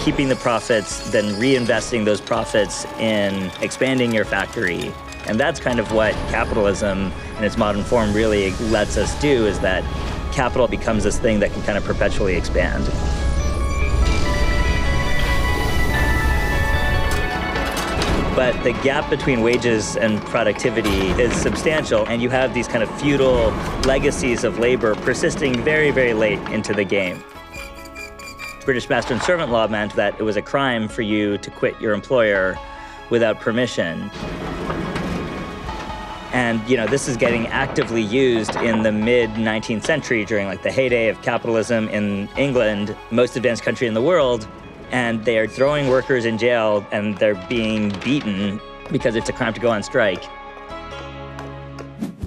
keeping 0.00 0.28
the 0.28 0.36
profits, 0.36 1.10
then 1.10 1.24
reinvesting 1.40 2.04
those 2.04 2.20
profits 2.20 2.84
in 2.98 3.50
expanding 3.60 4.12
your 4.12 4.24
factory. 4.24 4.92
And 5.26 5.38
that's 5.38 5.58
kind 5.60 5.80
of 5.80 5.92
what 5.92 6.12
capitalism 6.30 7.12
in 7.38 7.44
its 7.44 7.56
modern 7.56 7.84
form 7.84 8.12
really 8.12 8.50
lets 8.70 8.96
us 8.96 9.18
do 9.20 9.46
is 9.46 9.58
that 9.60 9.82
capital 10.32 10.68
becomes 10.68 11.04
this 11.04 11.18
thing 11.18 11.40
that 11.40 11.52
can 11.52 11.62
kind 11.62 11.78
of 11.78 11.84
perpetually 11.84 12.36
expand. 12.36 12.84
But 18.34 18.60
the 18.64 18.72
gap 18.82 19.08
between 19.10 19.42
wages 19.42 19.96
and 19.96 20.20
productivity 20.22 21.08
is 21.20 21.34
substantial, 21.34 22.06
and 22.06 22.22
you 22.22 22.30
have 22.30 22.54
these 22.54 22.66
kind 22.66 22.82
of 22.82 23.00
feudal 23.00 23.50
legacies 23.84 24.42
of 24.42 24.58
labor 24.58 24.94
persisting 24.96 25.62
very, 25.62 25.90
very 25.90 26.14
late 26.14 26.38
into 26.48 26.72
the 26.72 26.84
game. 26.84 27.22
British 28.64 28.88
master 28.88 29.12
and 29.12 29.22
servant 29.22 29.50
law 29.50 29.66
meant 29.66 29.94
that 29.96 30.18
it 30.18 30.22
was 30.22 30.36
a 30.36 30.42
crime 30.42 30.88
for 30.88 31.02
you 31.02 31.36
to 31.38 31.50
quit 31.50 31.78
your 31.80 31.92
employer 31.92 32.56
without 33.10 33.40
permission. 33.40 34.10
And 36.32 36.66
you 36.66 36.78
know, 36.78 36.86
this 36.86 37.08
is 37.08 37.18
getting 37.18 37.46
actively 37.48 38.00
used 38.00 38.56
in 38.56 38.82
the 38.82 38.92
mid 38.92 39.30
19th 39.30 39.84
century 39.84 40.24
during 40.24 40.46
like 40.46 40.62
the 40.62 40.72
heyday 40.72 41.08
of 41.08 41.20
capitalism 41.20 41.88
in 41.88 42.28
England, 42.38 42.96
most 43.10 43.36
advanced 43.36 43.62
country 43.62 43.86
in 43.86 43.92
the 43.92 44.00
world 44.00 44.48
and 44.92 45.24
they 45.24 45.38
are 45.38 45.48
throwing 45.48 45.88
workers 45.88 46.24
in 46.24 46.38
jail 46.38 46.86
and 46.92 47.16
they're 47.18 47.34
being 47.48 47.88
beaten 48.00 48.60
because 48.90 49.16
it's 49.16 49.28
a 49.28 49.32
crime 49.32 49.54
to 49.54 49.60
go 49.60 49.70
on 49.70 49.82
strike. 49.82 50.22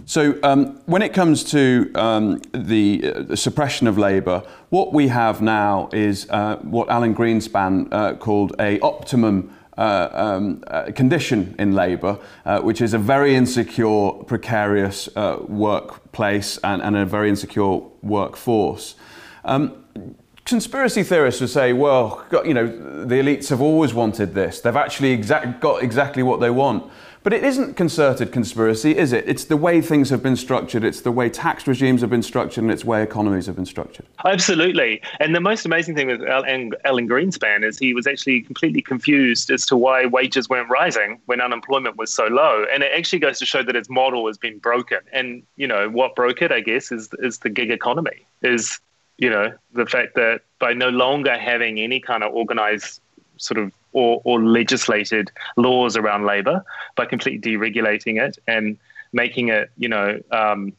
So, 0.07 0.37
um, 0.43 0.79
when 0.85 1.01
it 1.01 1.13
comes 1.13 1.43
to 1.45 1.91
um, 1.95 2.41
the, 2.53 3.25
uh, 3.31 3.35
suppression 3.35 3.87
of 3.87 3.97
labour, 3.97 4.43
what 4.69 4.93
we 4.93 5.07
have 5.07 5.41
now 5.41 5.89
is 5.91 6.27
uh, 6.29 6.57
what 6.57 6.89
Alan 6.89 7.15
Greenspan 7.15 7.91
uh, 7.91 8.13
called 8.15 8.55
a 8.59 8.79
optimum 8.81 9.55
uh, 9.77 10.09
um, 10.13 10.63
uh, 10.67 10.91
condition 10.95 11.55
in 11.59 11.73
labour, 11.73 12.19
uh, 12.45 12.61
which 12.61 12.81
is 12.81 12.93
a 12.93 12.99
very 12.99 13.35
insecure, 13.35 14.11
precarious 14.25 15.09
workplace 15.15 16.59
and, 16.59 16.81
and, 16.81 16.95
a 16.95 17.05
very 17.05 17.27
insecure 17.27 17.79
workforce. 18.01 18.95
Um, 19.43 19.84
conspiracy 20.45 21.03
theorists 21.03 21.41
would 21.41 21.49
say, 21.49 21.73
well, 21.73 22.23
you 22.45 22.53
know, 22.53 22.67
the 23.05 23.15
elites 23.15 23.49
have 23.49 23.61
always 23.61 23.93
wanted 23.93 24.33
this. 24.33 24.61
They've 24.61 24.75
actually 24.75 25.11
exact, 25.11 25.59
got 25.59 25.83
exactly 25.83 26.23
what 26.23 26.39
they 26.39 26.51
want. 26.51 26.89
But 27.23 27.33
it 27.33 27.43
isn't 27.43 27.75
concerted 27.75 28.31
conspiracy, 28.31 28.95
is 28.95 29.11
it? 29.11 29.27
It's 29.27 29.45
the 29.45 29.57
way 29.57 29.81
things 29.81 30.11
have 30.11 30.21
been 30.21 30.35
structured, 30.35 30.83
it's 30.83 31.01
the 31.01 31.11
way 31.11 31.27
tax 31.27 31.65
regimes 31.65 32.01
have 32.01 32.11
been 32.11 32.21
structured, 32.21 32.63
and 32.63 32.71
it's 32.71 32.83
the 32.83 32.89
way 32.89 33.01
economies 33.01 33.47
have 33.47 33.55
been 33.55 33.65
structured. 33.65 34.05
Absolutely. 34.23 35.01
And 35.19 35.33
the 35.33 35.39
most 35.39 35.65
amazing 35.65 35.95
thing 35.95 36.05
with 36.05 36.21
Alan, 36.21 36.69
Greenspan 36.83 37.67
is 37.67 37.79
he 37.79 37.95
was 37.95 38.05
actually 38.05 38.41
completely 38.41 38.83
confused 38.83 39.49
as 39.49 39.65
to 39.65 39.75
why 39.75 40.05
wages 40.05 40.47
weren't 40.47 40.69
rising 40.69 41.19
when 41.25 41.41
unemployment 41.41 41.97
was 41.97 42.13
so 42.13 42.25
low. 42.27 42.63
And 42.71 42.83
it 42.83 42.91
actually 42.95 43.19
goes 43.19 43.39
to 43.39 43.45
show 43.47 43.63
that 43.63 43.75
its 43.75 43.89
model 43.89 44.27
has 44.27 44.37
been 44.37 44.59
broken. 44.59 44.99
And, 45.11 45.41
you 45.55 45.65
know, 45.65 45.89
what 45.89 46.13
broke 46.13 46.43
it, 46.43 46.51
I 46.51 46.59
guess, 46.59 46.91
is, 46.91 47.09
is 47.23 47.39
the 47.39 47.49
gig 47.49 47.71
economy, 47.71 48.27
is 48.43 48.79
you 49.17 49.29
know, 49.29 49.53
the 49.73 49.85
fact 49.85 50.15
that 50.15 50.41
by 50.59 50.73
no 50.73 50.89
longer 50.89 51.37
having 51.37 51.79
any 51.79 51.99
kind 51.99 52.23
of 52.23 52.33
organized 52.33 53.01
sort 53.37 53.57
of 53.57 53.71
or, 53.93 54.21
or 54.25 54.43
legislated 54.43 55.31
laws 55.55 55.95
around 55.95 56.25
labor, 56.25 56.63
by 56.95 57.05
completely 57.05 57.51
deregulating 57.51 58.21
it 58.21 58.37
and 58.47 58.77
making 59.13 59.49
it, 59.49 59.71
you 59.77 59.87
know, 59.87 60.19
um, 60.31 60.73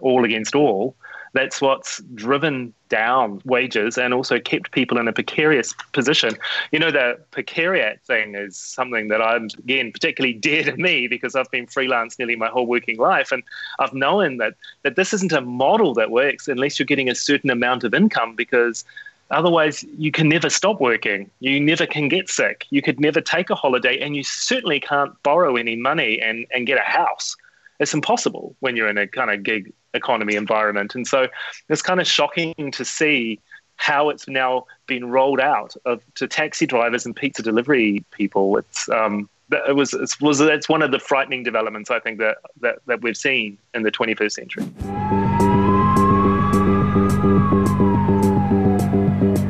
all 0.00 0.24
against 0.24 0.54
all, 0.54 0.94
that's 1.34 1.60
what's 1.60 2.00
driven 2.14 2.72
down 2.88 3.42
wages 3.44 3.98
and 3.98 4.14
also 4.14 4.38
kept 4.38 4.70
people 4.70 4.98
in 4.98 5.08
a 5.08 5.12
precarious 5.12 5.74
position. 5.92 6.36
You 6.72 6.78
know, 6.78 6.90
the 6.90 7.18
precariat 7.32 8.00
thing 8.02 8.36
is 8.36 8.56
something 8.56 9.08
that 9.08 9.20
I'm, 9.20 9.48
again, 9.58 9.92
particularly 9.92 10.32
dear 10.48 10.62
to 10.64 10.76
me 10.76 11.08
because 11.08 11.34
I've 11.34 11.50
been 11.50 11.66
freelance 11.66 12.18
nearly 12.18 12.36
my 12.36 12.48
whole 12.48 12.66
working 12.66 12.96
life. 12.96 13.32
And 13.32 13.42
I've 13.80 13.92
known 13.92 14.38
that, 14.38 14.54
that 14.82 14.96
this 14.96 15.12
isn't 15.12 15.32
a 15.32 15.40
model 15.40 15.92
that 15.94 16.10
works 16.10 16.48
unless 16.48 16.78
you're 16.78 16.86
getting 16.86 17.10
a 17.10 17.14
certain 17.14 17.50
amount 17.50 17.84
of 17.84 17.92
income 17.92 18.36
because 18.36 18.84
otherwise 19.30 19.84
you 19.98 20.12
can 20.12 20.28
never 20.28 20.48
stop 20.48 20.80
working. 20.80 21.30
You 21.40 21.58
never 21.58 21.84
can 21.84 22.08
get 22.08 22.28
sick. 22.28 22.66
You 22.70 22.80
could 22.80 23.00
never 23.00 23.20
take 23.20 23.50
a 23.50 23.56
holiday 23.56 23.98
and 23.98 24.14
you 24.14 24.22
certainly 24.22 24.78
can't 24.78 25.20
borrow 25.24 25.56
any 25.56 25.74
money 25.74 26.20
and, 26.20 26.46
and 26.52 26.66
get 26.66 26.78
a 26.78 26.88
house 26.88 27.36
it's 27.80 27.92
impossible 27.92 28.54
when 28.60 28.76
you're 28.76 28.88
in 28.88 28.98
a 28.98 29.06
kind 29.06 29.30
of 29.30 29.42
gig 29.42 29.72
economy 29.94 30.34
environment. 30.34 30.94
And 30.94 31.06
so 31.06 31.28
it's 31.68 31.82
kind 31.82 32.00
of 32.00 32.06
shocking 32.06 32.70
to 32.72 32.84
see 32.84 33.40
how 33.76 34.08
it's 34.08 34.28
now 34.28 34.66
been 34.86 35.10
rolled 35.10 35.40
out 35.40 35.74
of, 35.84 36.00
to 36.14 36.28
taxi 36.28 36.66
drivers 36.66 37.06
and 37.06 37.16
pizza 37.16 37.42
delivery 37.42 38.04
people. 38.10 38.56
It's 38.58 38.88
um, 38.88 39.28
it 39.50 39.76
was 39.76 39.94
it 39.94 40.14
was 40.20 40.38
that's 40.38 40.68
one 40.68 40.82
of 40.82 40.90
the 40.90 40.98
frightening 40.98 41.42
developments 41.42 41.90
I 41.90 42.00
think 42.00 42.18
that, 42.18 42.38
that 42.60 42.78
that 42.86 43.02
we've 43.02 43.16
seen 43.16 43.58
in 43.74 43.82
the 43.82 43.90
21st 43.90 44.32
century. 44.32 45.23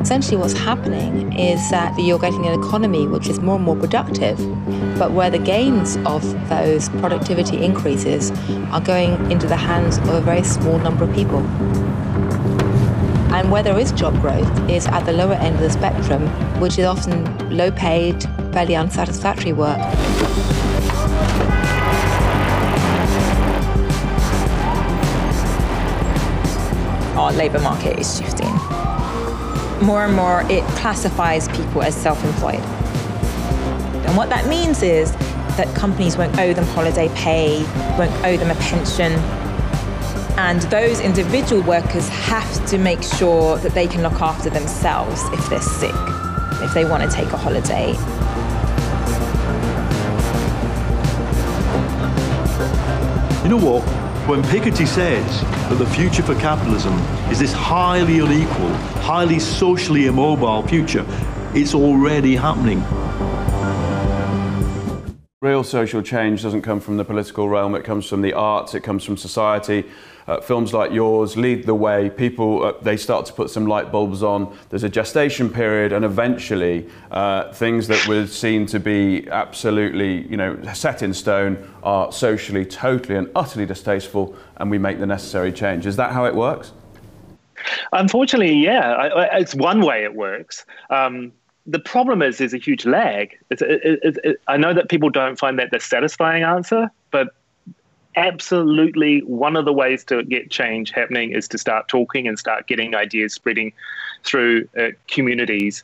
Essentially 0.05 0.37
what's 0.37 0.53
happening 0.53 1.33
is 1.33 1.59
that 1.71 1.91
you're 1.97 2.19
getting 2.19 2.45
an 2.45 2.53
economy 2.59 3.07
which 3.07 3.27
is 3.27 3.39
more 3.39 3.55
and 3.55 3.65
more 3.65 3.75
productive, 3.75 4.37
but 4.99 5.13
where 5.13 5.31
the 5.31 5.39
gains 5.39 5.97
of 6.05 6.21
those 6.47 6.89
productivity 6.89 7.65
increases 7.65 8.29
are 8.69 8.81
going 8.81 9.13
into 9.31 9.47
the 9.47 9.55
hands 9.55 9.97
of 9.97 10.09
a 10.09 10.21
very 10.21 10.43
small 10.43 10.77
number 10.77 11.05
of 11.05 11.15
people. 11.15 11.39
And 13.33 13.51
where 13.51 13.63
there 13.63 13.79
is 13.79 13.91
job 13.93 14.13
growth 14.21 14.69
is 14.69 14.85
at 14.85 15.07
the 15.07 15.11
lower 15.11 15.33
end 15.33 15.55
of 15.55 15.61
the 15.61 15.71
spectrum, 15.71 16.27
which 16.61 16.77
is 16.77 16.85
often 16.85 17.57
low 17.57 17.71
paid, 17.71 18.21
fairly 18.53 18.75
unsatisfactory 18.75 19.53
work. 19.53 19.79
Our 27.17 27.33
labour 27.33 27.59
market 27.59 27.97
is 27.97 28.19
shifting 28.19 28.64
more 29.81 30.05
and 30.05 30.13
more 30.13 30.41
it 30.49 30.63
classifies 30.75 31.47
people 31.49 31.81
as 31.81 31.95
self-employed. 31.95 32.63
And 34.05 34.15
what 34.15 34.29
that 34.29 34.47
means 34.47 34.83
is 34.83 35.11
that 35.57 35.73
companies 35.75 36.17
won't 36.17 36.37
owe 36.39 36.53
them 36.53 36.65
holiday 36.65 37.09
pay, 37.15 37.63
won't 37.97 38.13
owe 38.25 38.37
them 38.37 38.51
a 38.51 38.55
pension. 38.55 39.13
And 40.37 40.61
those 40.63 40.99
individual 40.99 41.61
workers 41.63 42.07
have 42.09 42.65
to 42.67 42.77
make 42.77 43.01
sure 43.01 43.57
that 43.57 43.73
they 43.73 43.87
can 43.87 44.03
look 44.03 44.21
after 44.21 44.49
themselves 44.49 45.23
if 45.31 45.49
they're 45.49 45.61
sick, 45.61 45.95
if 46.61 46.73
they 46.73 46.85
want 46.85 47.09
to 47.09 47.09
take 47.09 47.31
a 47.31 47.37
holiday. 47.37 47.93
You 53.43 53.49
know 53.49 53.57
what? 53.57 54.04
When 54.27 54.41
Piketty 54.41 54.87
says 54.87 55.41
that 55.69 55.75
the 55.75 55.85
future 55.85 56.23
for 56.23 56.33
capitalism 56.35 56.93
is 57.29 57.37
this 57.37 57.53
highly 57.53 58.19
unequal, 58.19 58.73
highly 59.03 59.37
socially 59.37 60.07
immobile 60.07 60.65
future, 60.67 61.05
it's 61.53 61.75
already 61.75 62.35
happening. 62.35 62.83
Real 65.55 65.63
social 65.63 66.01
change 66.01 66.43
doesn't 66.43 66.63
come 66.63 66.81
from 66.81 66.97
the 66.97 67.05
political 67.05 67.47
realm, 67.47 67.75
it 67.75 67.85
comes 67.85 68.09
from 68.09 68.21
the 68.21 68.33
arts, 68.33 68.75
it 68.75 68.81
comes 68.81 69.05
from 69.05 69.15
society. 69.15 69.85
Uh, 70.27 70.41
films 70.41 70.73
like 70.73 70.91
yours 70.91 71.37
lead 71.37 71.65
the 71.65 71.73
way. 71.73 72.09
People, 72.09 72.65
uh, 72.65 72.73
they 72.81 72.97
start 72.97 73.25
to 73.27 73.31
put 73.31 73.49
some 73.49 73.65
light 73.65 73.89
bulbs 73.89 74.21
on. 74.21 74.53
There's 74.69 74.83
a 74.83 74.89
gestation 74.89 75.49
period, 75.49 75.93
and 75.93 76.03
eventually, 76.03 76.89
uh, 77.09 77.53
things 77.53 77.87
that 77.87 78.05
were 78.05 78.27
seen 78.27 78.65
to 78.65 78.81
be 78.81 79.29
absolutely, 79.29 80.27
you 80.27 80.35
know, 80.35 80.61
set 80.73 81.01
in 81.01 81.13
stone 81.13 81.55
are 81.83 82.11
socially 82.11 82.65
totally 82.65 83.15
and 83.15 83.31
utterly 83.33 83.65
distasteful, 83.65 84.35
and 84.57 84.69
we 84.69 84.77
make 84.77 84.99
the 84.99 85.05
necessary 85.05 85.53
change. 85.53 85.85
Is 85.85 85.95
that 85.95 86.11
how 86.11 86.25
it 86.25 86.35
works? 86.35 86.73
Unfortunately, 87.93 88.55
yeah, 88.55 88.91
I, 88.91 89.07
I, 89.07 89.37
it's 89.37 89.55
one 89.55 89.79
way 89.79 90.03
it 90.03 90.13
works. 90.13 90.65
Um, 90.89 91.31
the 91.65 91.79
problem 91.79 92.21
is 92.21 92.37
there's 92.37 92.53
a 92.53 92.57
huge 92.57 92.85
lag. 92.85 93.37
It, 93.49 93.61
it, 93.61 94.17
it, 94.23 94.41
I 94.47 94.57
know 94.57 94.73
that 94.73 94.89
people 94.89 95.09
don't 95.09 95.37
find 95.37 95.57
that 95.59 95.71
the 95.71 95.79
satisfying 95.79 96.43
answer, 96.43 96.91
but 97.11 97.29
absolutely 98.15 99.19
one 99.21 99.55
of 99.55 99.65
the 99.65 99.73
ways 99.73 100.03
to 100.05 100.23
get 100.23 100.51
change 100.51 100.91
happening 100.91 101.31
is 101.31 101.47
to 101.49 101.57
start 101.57 101.87
talking 101.87 102.27
and 102.27 102.37
start 102.37 102.67
getting 102.67 102.95
ideas 102.95 103.33
spreading 103.33 103.73
through 104.23 104.67
uh, 104.77 104.89
communities, 105.07 105.83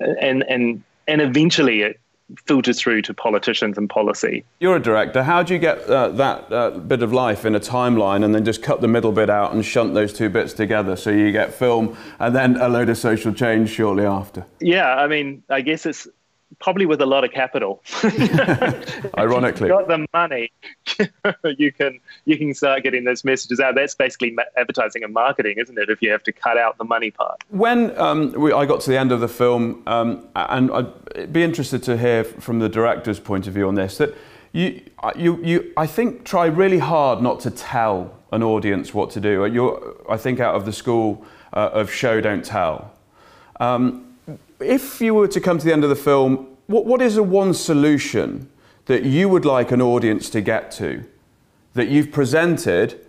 and 0.00 0.42
and 0.44 0.82
and 1.06 1.20
eventually 1.20 1.82
it 1.82 1.99
filters 2.46 2.80
through 2.80 3.02
to 3.02 3.14
politicians 3.14 3.78
and 3.78 3.88
policy. 3.88 4.44
You're 4.58 4.76
a 4.76 4.82
director. 4.82 5.22
How 5.22 5.42
do 5.42 5.54
you 5.54 5.60
get 5.60 5.82
uh, 5.84 6.08
that 6.10 6.52
uh, 6.52 6.70
bit 6.70 7.02
of 7.02 7.12
life 7.12 7.44
in 7.44 7.54
a 7.54 7.60
timeline 7.60 8.24
and 8.24 8.34
then 8.34 8.44
just 8.44 8.62
cut 8.62 8.80
the 8.80 8.88
middle 8.88 9.12
bit 9.12 9.30
out 9.30 9.52
and 9.52 9.64
shunt 9.64 9.94
those 9.94 10.12
two 10.12 10.28
bits 10.28 10.52
together 10.52 10.96
so 10.96 11.10
you 11.10 11.32
get 11.32 11.52
film 11.52 11.96
and 12.18 12.34
then 12.34 12.56
a 12.56 12.68
load 12.68 12.88
of 12.88 12.98
social 12.98 13.32
change 13.32 13.70
shortly 13.70 14.04
after? 14.04 14.44
Yeah, 14.60 14.94
I 14.94 15.06
mean, 15.06 15.42
I 15.48 15.60
guess 15.60 15.86
it's 15.86 16.08
probably 16.58 16.86
with 16.86 17.00
a 17.00 17.06
lot 17.06 17.24
of 17.24 17.30
capital. 17.30 17.82
Ironically, 19.18 19.68
got 19.68 19.88
the 19.88 20.06
money, 20.12 20.52
you 21.58 21.72
can 21.72 22.00
you 22.24 22.36
can 22.36 22.52
start 22.54 22.82
getting 22.82 23.04
those 23.04 23.24
messages 23.24 23.60
out. 23.60 23.74
That's 23.74 23.94
basically 23.94 24.36
advertising 24.56 25.04
and 25.04 25.12
marketing, 25.12 25.56
isn't 25.58 25.78
it? 25.78 25.88
If 25.88 26.02
you 26.02 26.10
have 26.10 26.22
to 26.24 26.32
cut 26.32 26.58
out 26.58 26.78
the 26.78 26.84
money 26.84 27.10
part. 27.10 27.42
When 27.48 27.96
um, 27.98 28.32
we, 28.32 28.52
I 28.52 28.66
got 28.66 28.80
to 28.82 28.90
the 28.90 28.98
end 28.98 29.12
of 29.12 29.20
the 29.20 29.28
film, 29.28 29.82
um, 29.86 30.28
and 30.34 30.70
I'd 30.70 31.32
be 31.32 31.42
interested 31.42 31.82
to 31.84 31.96
hear 31.96 32.24
from 32.24 32.58
the 32.58 32.68
director's 32.68 33.20
point 33.20 33.46
of 33.46 33.54
view 33.54 33.68
on 33.68 33.74
this, 33.74 33.98
that 33.98 34.14
you 34.52 34.82
you 35.16 35.42
you 35.42 35.72
I 35.76 35.86
think 35.86 36.24
try 36.24 36.46
really 36.46 36.78
hard 36.78 37.22
not 37.22 37.40
to 37.40 37.50
tell 37.50 38.16
an 38.32 38.42
audience 38.42 38.94
what 38.94 39.10
to 39.10 39.20
do. 39.20 39.44
You're, 39.46 39.96
I 40.08 40.16
think 40.16 40.40
out 40.40 40.54
of 40.54 40.64
the 40.64 40.72
school 40.72 41.24
uh, 41.52 41.70
of 41.72 41.90
show 41.90 42.20
don't 42.20 42.44
tell. 42.44 42.92
Um, 43.58 44.09
if 44.60 45.00
you 45.00 45.14
were 45.14 45.28
to 45.28 45.40
come 45.40 45.58
to 45.58 45.64
the 45.64 45.72
end 45.72 45.84
of 45.84 45.90
the 45.90 45.96
film, 45.96 46.56
what, 46.66 46.86
what 46.86 47.02
is 47.02 47.14
the 47.14 47.22
one 47.22 47.54
solution 47.54 48.48
that 48.86 49.04
you 49.04 49.28
would 49.28 49.44
like 49.44 49.70
an 49.70 49.80
audience 49.82 50.30
to 50.30 50.40
get 50.40 50.70
to 50.72 51.04
that 51.74 51.88
you've 51.88 52.10
presented, 52.10 53.06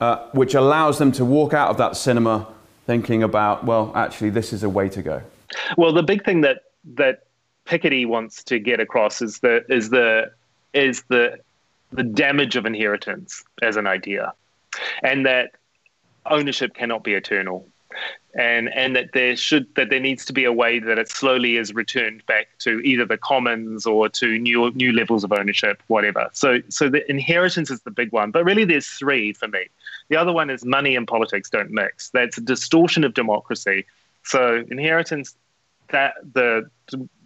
uh, 0.00 0.28
which 0.32 0.54
allows 0.54 0.98
them 0.98 1.12
to 1.12 1.24
walk 1.24 1.54
out 1.54 1.70
of 1.70 1.76
that 1.78 1.96
cinema 1.96 2.48
thinking 2.86 3.22
about, 3.22 3.64
well, 3.64 3.92
actually, 3.94 4.30
this 4.30 4.52
is 4.52 4.62
a 4.62 4.68
way 4.68 4.88
to 4.88 5.02
go? 5.02 5.22
Well, 5.76 5.92
the 5.92 6.02
big 6.02 6.24
thing 6.24 6.40
that 6.42 6.62
that 6.94 7.24
Piketty 7.66 8.06
wants 8.06 8.44
to 8.44 8.58
get 8.58 8.80
across 8.80 9.22
is 9.22 9.38
the 9.38 9.64
is 9.68 9.90
the 9.90 10.32
is 10.72 11.04
the 11.08 11.38
the 11.92 12.02
damage 12.02 12.56
of 12.56 12.66
inheritance 12.66 13.44
as 13.62 13.76
an 13.76 13.86
idea, 13.86 14.32
and 15.02 15.24
that 15.24 15.52
ownership 16.26 16.74
cannot 16.74 17.04
be 17.04 17.14
eternal 17.14 17.68
and 18.36 18.72
and 18.74 18.96
that 18.96 19.12
there 19.12 19.36
should 19.36 19.72
that 19.76 19.90
there 19.90 20.00
needs 20.00 20.24
to 20.24 20.32
be 20.32 20.44
a 20.44 20.52
way 20.52 20.78
that 20.78 20.98
it 20.98 21.08
slowly 21.08 21.56
is 21.56 21.72
returned 21.74 22.24
back 22.26 22.48
to 22.58 22.80
either 22.80 23.04
the 23.04 23.16
commons 23.16 23.86
or 23.86 24.08
to 24.08 24.38
new 24.38 24.70
new 24.72 24.92
levels 24.92 25.24
of 25.24 25.32
ownership, 25.32 25.82
whatever. 25.86 26.28
So 26.32 26.60
so 26.68 26.88
the 26.88 27.08
inheritance 27.10 27.70
is 27.70 27.80
the 27.82 27.90
big 27.90 28.12
one, 28.12 28.30
but 28.30 28.44
really 28.44 28.64
there's 28.64 28.86
three 28.86 29.32
for 29.32 29.48
me. 29.48 29.66
The 30.08 30.16
other 30.16 30.32
one 30.32 30.50
is 30.50 30.64
money 30.64 30.96
and 30.96 31.06
politics 31.06 31.48
don't 31.48 31.70
mix. 31.70 32.10
That's 32.10 32.38
a 32.38 32.40
distortion 32.40 33.04
of 33.04 33.14
democracy. 33.14 33.86
So 34.24 34.64
inheritance, 34.70 35.36
that 35.90 36.14
the 36.32 36.70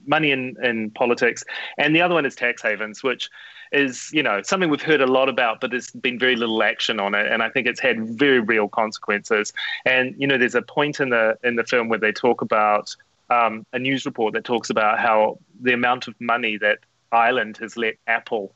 money 0.06 0.30
in, 0.30 0.56
in 0.62 0.90
politics, 0.90 1.44
and 1.76 1.94
the 1.94 2.00
other 2.00 2.14
one 2.14 2.26
is 2.26 2.34
tax 2.34 2.62
havens, 2.62 3.02
which 3.02 3.30
is 3.72 4.10
you 4.12 4.22
know 4.22 4.42
something 4.42 4.70
we've 4.70 4.82
heard 4.82 5.00
a 5.00 5.06
lot 5.06 5.28
about, 5.28 5.60
but 5.60 5.70
there's 5.70 5.90
been 5.90 6.18
very 6.18 6.36
little 6.36 6.62
action 6.62 7.00
on 7.00 7.14
it, 7.14 7.30
and 7.30 7.42
I 7.42 7.50
think 7.50 7.66
it's 7.66 7.80
had 7.80 8.08
very 8.18 8.40
real 8.40 8.68
consequences. 8.68 9.52
And 9.84 10.14
you 10.18 10.26
know, 10.26 10.38
there's 10.38 10.54
a 10.54 10.62
point 10.62 11.00
in 11.00 11.10
the 11.10 11.38
in 11.44 11.56
the 11.56 11.64
film 11.64 11.88
where 11.88 11.98
they 11.98 12.12
talk 12.12 12.42
about 12.42 12.94
um, 13.30 13.66
a 13.72 13.78
news 13.78 14.06
report 14.06 14.34
that 14.34 14.44
talks 14.44 14.70
about 14.70 14.98
how 14.98 15.38
the 15.60 15.72
amount 15.72 16.08
of 16.08 16.14
money 16.20 16.56
that 16.58 16.78
Ireland 17.12 17.58
has 17.58 17.76
let 17.76 17.94
Apple 18.06 18.54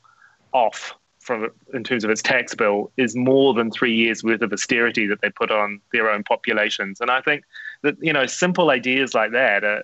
off 0.53 0.94
from 1.22 1.48
in 1.72 1.85
terms 1.85 2.05
of 2.05 2.11
its 2.11 2.20
tax 2.20 2.55
bill 2.55 2.90
is 2.96 3.14
more 3.14 3.55
than 3.55 3.70
three 3.70 3.94
years 3.94 4.25
worth 4.25 4.42
of 4.42 4.53
austerity 4.53 5.07
that 5.07 5.20
they 5.20 5.31
put 5.31 5.51
on 5.51 5.81
their 5.92 6.11
own 6.11 6.25
populations. 6.25 7.01
And 7.01 7.11
I 7.11 7.20
think 7.20 7.44
that 7.83 7.96
you 8.01 8.12
know 8.12 8.27
simple 8.27 8.70
ideas 8.70 9.14
like 9.14 9.33
that, 9.33 9.64
uh, 9.64 9.83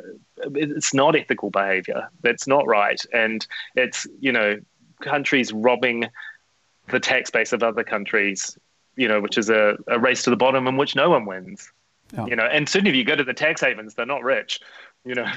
it's 0.54 0.92
not 0.92 1.16
ethical 1.16 1.50
behavior. 1.50 2.08
That's 2.22 2.46
not 2.46 2.66
right, 2.66 3.00
and 3.12 3.46
it's 3.76 4.06
you 4.20 4.32
know 4.32 4.58
countries 5.00 5.52
robbing 5.52 6.06
the 6.88 7.00
tax 7.00 7.30
base 7.30 7.52
of 7.52 7.62
other 7.62 7.84
countries, 7.84 8.58
you 8.96 9.08
know, 9.08 9.20
which 9.20 9.38
is 9.38 9.50
a, 9.50 9.76
a 9.86 9.98
race 9.98 10.22
to 10.24 10.30
the 10.30 10.36
bottom 10.36 10.66
in 10.66 10.76
which 10.76 10.96
no 10.96 11.10
one 11.10 11.26
wins. 11.26 11.70
Yeah. 12.12 12.26
You 12.26 12.36
know, 12.36 12.44
and 12.44 12.68
certainly 12.68 12.90
if 12.90 12.96
you 12.96 13.04
go 13.04 13.16
to 13.16 13.24
the 13.24 13.34
tax 13.34 13.60
havens, 13.60 13.94
they're 13.94 14.06
not 14.06 14.22
rich, 14.22 14.60
you 15.04 15.14
know. 15.14 15.30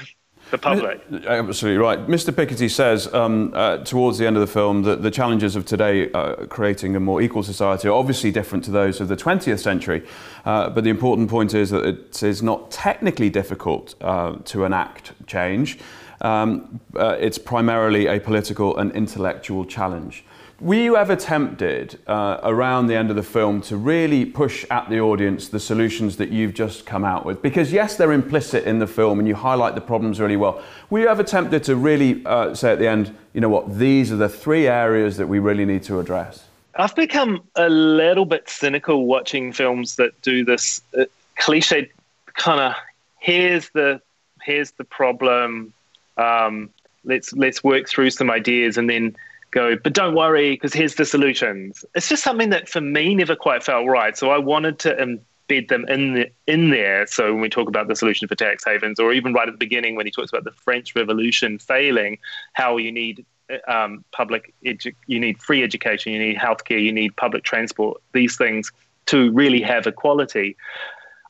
The 0.50 0.58
public. 0.58 1.00
Absolutely 1.24 1.78
right. 1.78 1.98
Mr. 2.08 2.30
Piketty 2.30 2.68
says 2.68 3.06
um, 3.14 3.52
uh, 3.54 3.78
towards 3.78 4.18
the 4.18 4.26
end 4.26 4.36
of 4.36 4.40
the 4.40 4.46
film 4.46 4.82
that 4.82 5.02
the 5.02 5.10
challenges 5.10 5.56
of 5.56 5.64
today, 5.64 6.10
uh, 6.10 6.46
creating 6.46 6.96
a 6.96 7.00
more 7.00 7.22
equal 7.22 7.42
society, 7.42 7.88
are 7.88 7.92
obviously 7.92 8.32
different 8.32 8.64
to 8.64 8.70
those 8.70 9.00
of 9.00 9.08
the 9.08 9.16
20th 9.16 9.60
century. 9.60 10.04
Uh, 10.44 10.68
but 10.68 10.84
the 10.84 10.90
important 10.90 11.30
point 11.30 11.54
is 11.54 11.70
that 11.70 11.86
it 11.86 12.22
is 12.22 12.42
not 12.42 12.70
technically 12.70 13.30
difficult 13.30 13.94
uh, 14.00 14.36
to 14.44 14.64
enact 14.64 15.12
change 15.26 15.78
um, 16.22 16.80
uh, 16.96 17.16
it's 17.20 17.38
primarily 17.38 18.06
a 18.06 18.18
political 18.18 18.76
and 18.78 18.90
intellectual 18.92 19.64
challenge. 19.64 20.24
Were 20.60 20.74
you 20.74 20.96
ever 20.96 21.16
tempted 21.16 21.98
uh, 22.06 22.38
around 22.44 22.86
the 22.86 22.94
end 22.94 23.10
of 23.10 23.16
the 23.16 23.22
film 23.24 23.62
to 23.62 23.76
really 23.76 24.24
push 24.24 24.64
at 24.70 24.88
the 24.88 25.00
audience 25.00 25.48
the 25.48 25.58
solutions 25.58 26.18
that 26.18 26.30
you've 26.30 26.54
just 26.54 26.86
come 26.86 27.04
out 27.04 27.26
with? 27.26 27.42
Because, 27.42 27.72
yes, 27.72 27.96
they're 27.96 28.12
implicit 28.12 28.62
in 28.64 28.78
the 28.78 28.86
film 28.86 29.18
and 29.18 29.26
you 29.26 29.34
highlight 29.34 29.74
the 29.74 29.80
problems 29.80 30.20
really 30.20 30.36
well. 30.36 30.62
Were 30.88 31.00
you 31.00 31.08
ever 31.08 31.24
tempted 31.24 31.64
to 31.64 31.74
really 31.74 32.24
uh, 32.24 32.54
say 32.54 32.72
at 32.72 32.78
the 32.78 32.86
end, 32.86 33.12
you 33.32 33.40
know 33.40 33.48
what, 33.48 33.76
these 33.76 34.12
are 34.12 34.16
the 34.16 34.28
three 34.28 34.68
areas 34.68 35.16
that 35.16 35.26
we 35.26 35.40
really 35.40 35.64
need 35.64 35.82
to 35.84 35.98
address? 35.98 36.44
I've 36.76 36.94
become 36.94 37.42
a 37.56 37.68
little 37.68 38.24
bit 38.24 38.48
cynical 38.48 39.06
watching 39.06 39.52
films 39.52 39.96
that 39.96 40.18
do 40.22 40.44
this 40.44 40.80
uh, 40.96 41.06
cliche 41.38 41.90
kind 42.34 42.60
of 42.60 42.74
here's 43.18 43.68
the 43.70 44.00
here's 44.42 44.72
the 44.72 44.84
problem 44.84 45.72
um, 46.16 46.70
let's 47.04 47.32
let's 47.32 47.64
work 47.64 47.88
through 47.88 48.10
some 48.10 48.30
ideas 48.30 48.76
and 48.76 48.88
then 48.88 49.16
go 49.50 49.76
but 49.76 49.92
don't 49.92 50.14
worry 50.14 50.52
because 50.52 50.72
here's 50.72 50.94
the 50.94 51.04
solutions. 51.04 51.84
It's 51.94 52.08
just 52.08 52.22
something 52.22 52.50
that 52.50 52.68
for 52.68 52.80
me 52.80 53.14
never 53.14 53.36
quite 53.36 53.62
felt 53.62 53.86
right. 53.86 54.16
So 54.16 54.30
i 54.30 54.38
wanted 54.38 54.78
to 54.80 54.94
embed 54.94 55.68
them 55.68 55.86
in 55.88 56.14
the, 56.14 56.30
in 56.46 56.70
there. 56.70 57.06
So 57.06 57.32
when 57.32 57.42
we 57.42 57.48
talk 57.48 57.68
about 57.68 57.88
the 57.88 57.96
solution 57.96 58.28
for 58.28 58.34
tax 58.34 58.64
havens 58.64 58.98
or 58.98 59.12
even 59.12 59.32
right 59.32 59.48
at 59.48 59.54
the 59.54 59.58
beginning 59.58 59.96
when 59.96 60.06
he 60.06 60.12
talks 60.12 60.32
about 60.32 60.44
the 60.44 60.52
french 60.52 60.94
revolution 60.94 61.58
failing 61.58 62.18
how 62.54 62.76
you 62.76 62.92
need 62.92 63.24
um, 63.68 64.04
public 64.12 64.54
edu- 64.64 64.94
you 65.06 65.20
need 65.20 65.40
free 65.42 65.62
education 65.62 66.12
you 66.12 66.18
need 66.18 66.36
healthcare 66.36 66.82
you 66.82 66.92
need 66.92 67.14
public 67.16 67.44
transport 67.44 68.00
these 68.12 68.36
things 68.36 68.72
to 69.06 69.30
really 69.32 69.60
have 69.60 69.86
equality 69.86 70.56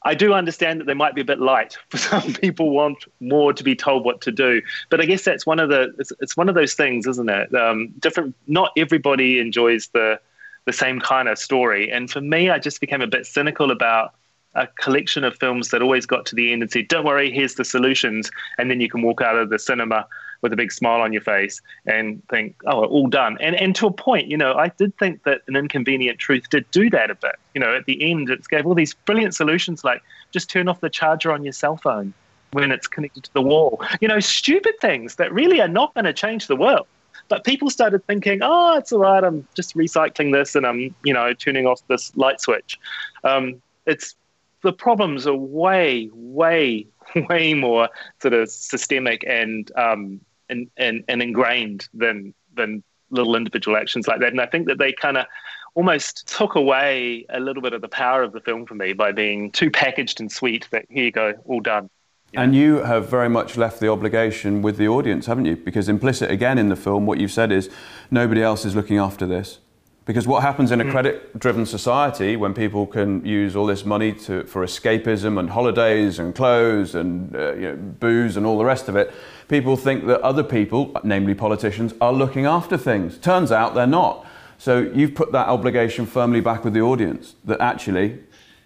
I 0.05 0.15
do 0.15 0.33
understand 0.33 0.81
that 0.81 0.87
they 0.87 0.95
might 0.95 1.15
be 1.15 1.21
a 1.21 1.25
bit 1.25 1.41
light 1.41 1.77
for 1.88 1.99
some 1.99 2.33
people 2.35 2.71
want 2.71 3.05
more 3.21 3.53
to 3.53 3.65
be 3.65 3.75
told 3.75 4.05
what 4.05 4.21
to 4.23 4.33
do. 4.33 4.62
But 4.91 5.01
I 5.01 5.07
guess 5.07 5.25
that's 5.25 5.47
one 5.47 5.61
of 5.61 5.69
the 5.69 5.95
it's, 5.99 6.12
it's 6.21 6.37
one 6.37 6.49
of 6.49 6.55
those 6.55 6.75
things, 6.75 7.07
isn't 7.07 7.31
it? 7.31 7.55
Um, 7.55 7.88
different. 7.99 8.35
Not 8.47 8.73
everybody 8.77 9.38
enjoys 9.38 9.88
the 9.88 10.21
the 10.65 10.73
same 10.73 11.01
kind 11.01 11.29
of 11.29 11.38
story. 11.38 11.91
And 11.91 12.11
for 12.11 12.21
me, 12.21 12.51
I 12.51 12.59
just 12.59 12.81
became 12.81 13.03
a 13.03 13.07
bit 13.07 13.27
cynical 13.27 13.73
about 13.73 14.15
a 14.55 14.67
collection 14.67 15.25
of 15.25 15.37
films 15.37 15.71
that 15.71 15.83
always 15.83 16.07
got 16.07 16.27
to 16.27 16.35
the 16.35 16.53
end 16.53 16.62
and 16.62 16.71
said, 16.71 16.88
"Don't 16.88 17.05
worry, 17.05 17.33
here's 17.33 17.55
the 17.55 17.65
solutions," 17.65 18.31
and 18.59 18.71
then 18.71 18.81
you 18.81 18.88
can 18.88 19.03
walk 19.03 19.21
out 19.21 19.37
of 19.37 19.51
the 19.51 19.59
cinema 19.59 20.07
with 20.42 20.52
a 20.52 20.57
big 20.57 20.72
smile 20.72 21.00
on 21.00 21.12
your 21.12 21.22
face 21.22 21.61
and 21.87 22.22
think, 22.28 22.57
"Oh, 22.66 22.85
all 22.85 23.09
done." 23.09 23.38
And 23.40 23.57
and 23.57 23.74
to 23.76 23.87
a 23.87 23.92
point, 23.92 24.28
you 24.28 24.37
know, 24.37 24.55
I 24.55 24.68
did 24.68 24.96
think 24.98 25.22
that 25.24 25.42
an 25.48 25.57
inconvenient 25.57 26.18
truth 26.18 26.50
did 26.50 26.70
do 26.70 26.90
that 26.90 27.11
a 27.11 27.14
bit. 27.14 27.37
You 27.55 27.61
know, 27.61 27.74
at 27.74 27.87
the 27.87 28.11
end, 28.11 28.28
it 28.31 28.46
gave 28.48 28.66
all 28.66 28.74
these 28.74 28.94
brilliant 28.94 29.35
solutions 29.35 29.85
like 29.85 30.02
just 30.31 30.50
turn 30.50 30.68
off 30.68 30.81
the 30.81 30.90
charger 30.90 31.33
on 31.33 31.44
your 31.44 31.52
cell 31.52 31.76
phone 31.76 32.12
when 32.52 32.70
it's 32.70 32.87
connected 32.87 33.24
to 33.24 33.33
the 33.33 33.42
wall. 33.42 33.83
You 34.00 34.09
know, 34.09 34.20
stupid 34.20 34.74
things 34.81 35.16
that 35.16 35.33
really 35.33 35.61
are 35.61 35.68
not 35.68 35.94
going 35.94 36.05
to 36.05 36.12
change 36.12 36.46
the 36.46 36.57
world. 36.57 36.87
But 37.28 37.44
people 37.44 37.70
started 37.70 38.05
thinking, 38.07 38.40
oh, 38.42 38.76
it's 38.76 38.92
all 38.92 39.00
right. 39.00 39.22
I'm 39.22 39.46
just 39.55 39.76
recycling 39.76 40.33
this 40.33 40.55
and 40.55 40.66
I'm, 40.66 40.94
you 41.05 41.14
know, 41.14 41.33
turning 41.33 41.66
off 41.66 41.81
this 41.88 42.14
light 42.16 42.40
switch. 42.40 42.78
Um, 43.24 43.62
it's 43.87 44.16
the 44.62 44.72
problems 44.72 45.26
are 45.26 45.35
way, 45.35 46.11
way, 46.12 46.87
way 47.28 47.55
more 47.55 47.88
sort 48.20 48.35
of 48.35 48.50
systemic 48.50 49.24
and 49.26 49.70
um, 49.76 50.20
and, 50.48 50.70
and, 50.76 51.05
and 51.09 51.22
ingrained 51.22 51.88
than 51.94 52.35
than 52.55 52.83
little 53.11 53.37
individual 53.37 53.76
actions 53.76 54.09
like 54.09 54.20
that. 54.20 54.33
And 54.33 54.40
I 54.40 54.46
think 54.46 54.66
that 54.66 54.78
they 54.78 54.92
kind 54.92 55.16
of 55.16 55.26
almost 55.74 56.26
took 56.26 56.55
away 56.55 57.24
a 57.31 57.40
little 57.40 57.62
bit 57.62 57.72
of 57.72 57.81
the 57.81 57.88
power 57.88 58.22
of 58.22 58.33
the 58.33 58.40
film 58.40 58.66
for 58.66 58.74
me 58.74 58.92
by 58.92 59.12
being 59.12 59.50
too 59.52 59.70
packaged 59.70 60.20
and 60.20 60.31
sweet 60.31 60.68
that 60.70 60.85
here 60.88 61.05
you 61.05 61.12
go, 61.12 61.35
all 61.44 61.61
done. 61.61 61.88
And 62.35 62.55
you 62.55 62.76
have 62.78 63.11
very 63.11 63.28
much 63.28 63.59
left 63.59 63.81
the 63.81 63.88
obligation 63.88 64.62
with 64.62 64.78
the 64.78 64.88
audience, 64.88 65.26
haven't 65.26 65.44
you? 65.44 65.57
Because 65.57 65.88
implicit 65.88 66.31
again 66.31 66.57
in 66.57 66.70
the 66.70 66.76
film, 66.76 67.05
what 67.05 67.18
you've 67.18 67.33
said 67.33 67.52
is 67.52 67.68
nobody 68.11 68.42
else 68.42 68.64
is 68.64 68.74
looking 68.74 68.96
after 68.96 69.26
this. 69.26 69.59
Because 70.05 70.27
what 70.27 70.43
happens 70.43 70.73
in 70.73 70.81
a 70.81 70.91
credit 70.91 71.38
driven 71.38 71.65
society 71.65 72.35
when 72.35 72.55
people 72.55 72.87
can 72.88 73.25
use 73.25 73.55
all 73.55 73.67
this 73.67 73.85
money 73.85 74.12
to, 74.12 74.43
for 74.45 74.65
escapism 74.65 75.38
and 75.38 75.51
holidays 75.51 76.19
and 76.19 76.35
clothes 76.35 76.97
and 76.97 77.37
uh, 77.37 77.55
you 77.55 77.61
know, 77.61 77.77
booze 77.77 78.37
and 78.37 78.45
all 78.45 78.59
the 78.59 78.65
rest 78.65 78.88
of 78.88 78.97
it, 78.97 79.12
people 79.49 79.77
think 79.77 80.07
that 80.07 80.21
other 80.23 80.43
people, 80.43 80.91
namely 81.05 81.35
politicians, 81.35 81.95
are 82.01 82.12
looking 82.12 82.47
after 82.47 82.77
things. 82.77 83.17
Turns 83.17 83.53
out 83.53 83.77
they're 83.77 83.87
not. 83.87 84.27
So 84.59 84.81
you've 84.81 85.15
put 85.15 85.31
that 85.33 85.47
obligation 85.47 86.07
firmly 86.07 86.41
back 86.41 86.65
with 86.65 86.75
the 86.75 86.81
audience 86.81 87.37
that 87.45 87.61
actually 87.61 88.19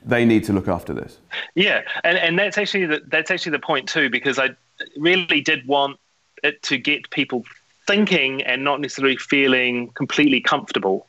they 0.05 0.25
need 0.25 0.45
to 0.45 0.55
look 0.55 0.69
after 0.69 0.95
this. 0.95 1.19
Yeah, 1.55 1.83
and, 2.03 2.17
and 2.17 2.39
that's 2.39 2.57
actually 2.57 2.87
the, 2.87 3.03
that's 3.09 3.31
actually 3.31 3.53
the 3.53 3.59
point 3.59 3.89
too, 3.89 4.09
because 4.09 4.39
I 4.39 4.51
really 4.97 5.43
did 5.43 5.67
want 5.67 5.99
it 6.43 6.63
to 6.63 6.79
get 6.79 7.11
people 7.11 7.45
thinking 7.87 8.43
and 8.43 8.65
not 8.65 8.81
necessarily 8.81 9.17
feeling 9.17 9.89
completely 9.89 10.41
comfortable 10.41 11.07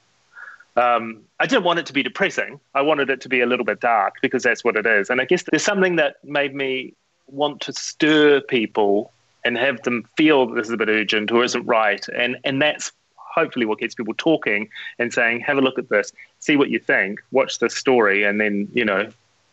um, 0.78 1.24
I 1.40 1.48
didn't 1.48 1.64
want 1.64 1.80
it 1.80 1.86
to 1.88 1.94
be 1.94 2.04
depressing. 2.04 2.60
I 2.76 2.82
wanted 2.82 3.10
it 3.10 3.22
to 3.22 3.30
be 3.30 3.42
a 3.42 3.46
little 3.46 3.66
bit 3.66 3.80
dark 3.80 4.16
because 4.22 4.44
that's 4.44 4.64
what 4.64 4.76
it 4.76 4.86
is. 4.86 5.10
And 5.10 5.20
I 5.20 5.26
guess 5.26 5.44
there's 5.44 5.64
something 5.64 5.96
that 5.98 6.24
made 6.24 6.54
me 6.54 6.94
want 7.28 7.62
to 7.62 7.74
stir 7.74 8.42
people 8.42 9.12
and 9.44 9.58
have 9.58 9.82
them 9.84 10.08
feel 10.16 10.46
that 10.48 10.56
this 10.56 10.68
is 10.68 10.74
a 10.74 10.78
bit 10.78 10.90
urgent 10.90 11.32
or 11.32 11.44
isn't 11.44 11.66
right. 11.66 12.06
And 12.16 12.38
and 12.44 12.62
that's 12.62 12.92
hopefully 13.16 13.66
what 13.66 13.80
gets 13.80 13.96
people 13.96 14.14
talking 14.16 14.70
and 14.98 15.14
saying, 15.14 15.42
have 15.42 15.58
a 15.58 15.62
look 15.62 15.78
at 15.78 15.90
this, 15.90 16.12
see 16.40 16.56
what 16.56 16.70
you 16.70 16.80
think, 16.80 17.20
watch 17.32 17.60
this 17.60 17.76
story, 17.76 18.24
and 18.24 18.40
then 18.40 18.68
you 18.74 18.86
know 18.86 19.10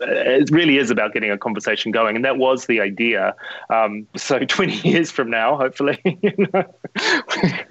it 0.08 0.50
really 0.50 0.78
is 0.78 0.90
about 0.90 1.12
getting 1.12 1.30
a 1.30 1.38
conversation 1.38 1.92
going, 1.92 2.16
and 2.16 2.24
that 2.24 2.36
was 2.36 2.66
the 2.66 2.80
idea. 2.80 3.34
Um, 3.70 4.06
so, 4.16 4.38
20 4.44 4.88
years 4.88 5.10
from 5.10 5.30
now, 5.30 5.56
hopefully, 5.56 5.98
you 6.22 6.48
know, 6.52 6.74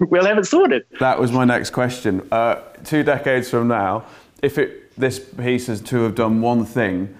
we'll 0.00 0.26
have 0.26 0.38
it 0.38 0.46
sorted. 0.46 0.84
That 1.00 1.18
was 1.18 1.32
my 1.32 1.44
next 1.44 1.70
question. 1.70 2.26
Uh, 2.30 2.56
two 2.84 3.02
decades 3.02 3.50
from 3.50 3.68
now, 3.68 4.04
if 4.42 4.58
it, 4.58 4.94
this 4.98 5.18
piece 5.18 5.68
is 5.68 5.80
to 5.82 6.02
have 6.02 6.14
done 6.14 6.40
one 6.40 6.64
thing, 6.64 7.14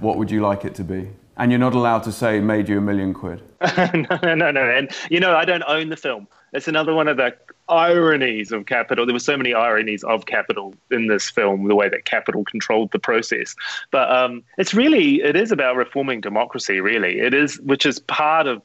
what 0.00 0.16
would 0.18 0.30
you 0.30 0.40
like 0.40 0.64
it 0.64 0.74
to 0.76 0.84
be? 0.84 1.10
And 1.36 1.50
you're 1.50 1.58
not 1.58 1.74
allowed 1.74 2.02
to 2.04 2.12
say 2.12 2.40
made 2.40 2.68
you 2.68 2.78
a 2.78 2.80
million 2.80 3.14
quid. 3.14 3.42
no, 3.76 4.18
no, 4.22 4.34
no, 4.34 4.50
no. 4.50 4.70
And 4.70 4.90
you 5.10 5.20
know, 5.20 5.34
I 5.34 5.44
don't 5.44 5.64
own 5.66 5.88
the 5.88 5.96
film. 5.96 6.28
It's 6.52 6.68
another 6.68 6.94
one 6.94 7.08
of 7.08 7.16
the 7.16 7.34
ironies 7.72 8.52
of 8.52 8.66
capital. 8.66 9.06
There 9.06 9.14
were 9.14 9.18
so 9.18 9.36
many 9.36 9.54
ironies 9.54 10.04
of 10.04 10.26
capital 10.26 10.74
in 10.90 11.06
this 11.06 11.30
film, 11.30 11.68
the 11.68 11.74
way 11.74 11.88
that 11.88 12.04
capital 12.04 12.44
controlled 12.44 12.92
the 12.92 12.98
process. 12.98 13.54
But 13.90 14.10
um, 14.10 14.42
it's 14.58 14.74
really, 14.74 15.22
it 15.22 15.36
is 15.36 15.50
about 15.52 15.76
reforming 15.76 16.20
democracy. 16.20 16.80
Really, 16.80 17.20
it 17.20 17.34
is, 17.34 17.58
which 17.60 17.86
is 17.86 17.98
part 17.98 18.46
of 18.46 18.62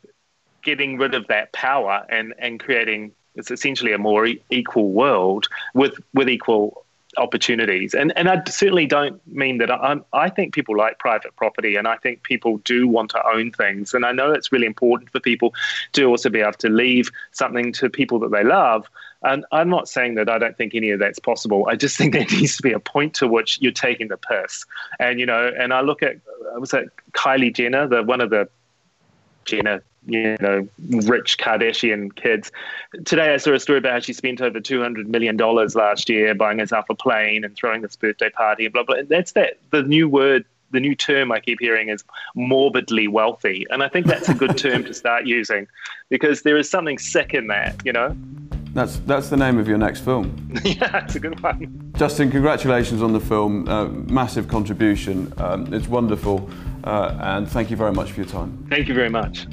getting 0.64 0.98
rid 0.98 1.14
of 1.14 1.28
that 1.28 1.54
power 1.54 2.06
and 2.10 2.34
and 2.40 2.60
creating. 2.60 3.14
It's 3.36 3.52
essentially 3.52 3.94
a 3.94 4.00
more 4.00 4.26
e- 4.26 4.42
equal 4.50 4.92
world 4.92 5.48
with 5.74 5.94
with 6.14 6.28
equal 6.28 6.86
opportunities. 7.18 7.94
And 7.94 8.14
and 8.18 8.30
I 8.30 8.42
certainly 8.48 8.86
don't 8.86 9.26
mean 9.28 9.58
that 9.60 9.72
I'm, 9.72 10.04
I 10.14 10.30
think 10.30 10.54
people 10.54 10.78
like 10.78 11.00
private 11.00 11.36
property 11.36 11.76
and 11.76 11.88
I 11.88 11.98
think 11.98 12.24
people 12.24 12.58
do 12.60 12.88
want 12.88 13.12
to 13.12 13.28
own 13.28 13.52
things. 13.52 13.94
And 13.94 14.06
I 14.06 14.12
know 14.12 14.32
it's 14.32 14.52
really 14.52 14.68
important 14.68 15.12
for 15.12 15.20
people 15.20 15.54
to 15.94 16.06
also 16.06 16.30
be 16.30 16.40
able 16.40 16.54
to 16.54 16.70
leave 16.70 17.10
something 17.32 17.72
to 17.74 17.90
people 17.90 18.20
that 18.20 18.32
they 18.32 18.44
love. 18.44 18.88
And 19.24 19.46
I'm 19.52 19.70
not 19.70 19.90
saying 19.90 20.16
that 20.16 20.30
I 20.30 20.38
don't 20.38 20.56
think 20.56 20.76
any 20.76 20.92
of 20.92 21.00
that's 21.00 21.20
possible. 21.20 21.68
I 21.70 21.76
just 21.76 21.98
think 21.98 22.14
there 22.14 22.26
needs 22.26 22.58
to 22.58 22.64
be 22.64 22.72
a 22.72 22.80
point 22.80 23.14
to 23.16 23.28
which 23.28 23.60
you're 23.62 23.72
taking 23.72 24.08
the 24.08 24.18
piss. 24.18 24.66
And, 25.00 25.20
you 25.20 25.26
know, 25.26 25.52
and 25.58 25.74
I 25.74 25.82
look 25.82 26.04
at, 26.04 26.18
was 26.56 26.74
it 26.74 26.90
Kylie 27.14 27.54
Jenner, 27.54 27.88
the 27.88 28.04
one 28.04 28.22
of 28.22 28.30
the 28.30 28.48
Jenner 29.46 29.82
you 30.08 30.38
know, 30.40 30.68
rich 30.90 31.38
Kardashian 31.38 32.16
kids. 32.16 32.52
Today 33.06 33.34
I 33.34 33.38
saw 33.38 33.54
a 33.54 33.60
story 33.60 33.80
about 33.80 33.92
how 33.92 34.00
she 34.00 34.14
spent 34.14 34.42
over 34.42 34.60
$200 34.60 35.06
million 35.08 35.38
last 35.38 36.10
year 36.10 36.34
buying 36.34 36.60
herself 36.60 36.86
a 36.90 36.96
plane 36.96 37.44
and 37.44 37.56
throwing 37.56 37.82
this 37.82 37.96
birthday 37.96 38.30
party 38.30 38.66
and 38.66 38.74
blah, 38.74 38.84
blah. 38.84 38.96
And 38.96 39.10
that's 39.10 39.34
that, 39.34 39.58
the 39.72 39.84
new 39.84 40.08
word, 40.08 40.46
the 40.72 40.80
new 40.80 40.96
term 40.96 41.32
I 41.32 41.40
keep 41.40 41.60
hearing 41.60 41.90
is 41.90 42.04
morbidly 42.36 43.08
wealthy. 43.08 43.66
And 43.70 43.84
I 43.84 43.90
think 43.90 44.06
that's 44.06 44.30
a 44.30 44.34
good 44.34 44.58
term 44.58 44.86
to 44.86 44.94
start 44.94 45.26
using 45.26 45.68
because 46.10 46.44
there 46.44 46.58
is 46.58 46.70
something 46.70 46.98
sick 46.98 47.34
in 47.34 47.48
that, 47.48 47.86
you 47.86 47.92
know? 47.92 48.16
That's, 48.74 48.98
that's 49.00 49.30
the 49.30 49.38
name 49.38 49.58
of 49.58 49.68
your 49.68 49.78
next 49.78 50.02
film. 50.02 50.52
yeah, 50.64 51.04
it's 51.04 51.16
a 51.16 51.20
good 51.20 51.40
one. 51.42 51.92
Justin, 51.98 52.32
congratulations 52.32 53.02
on 53.02 53.12
the 53.12 53.20
film. 53.20 53.68
Uh, 53.68 53.88
massive 53.88 54.48
contribution. 54.48 55.34
Um, 55.38 55.74
it's 55.74 55.88
wonderful. 55.88 56.50
Uh, 56.84 57.18
and 57.20 57.50
thank 57.50 57.70
you 57.70 57.76
very 57.76 57.92
much 57.92 58.12
for 58.12 58.22
your 58.22 58.30
time. 58.30 58.66
Thank 58.70 58.88
you 58.88 58.94
very 58.94 59.10
much. 59.10 59.48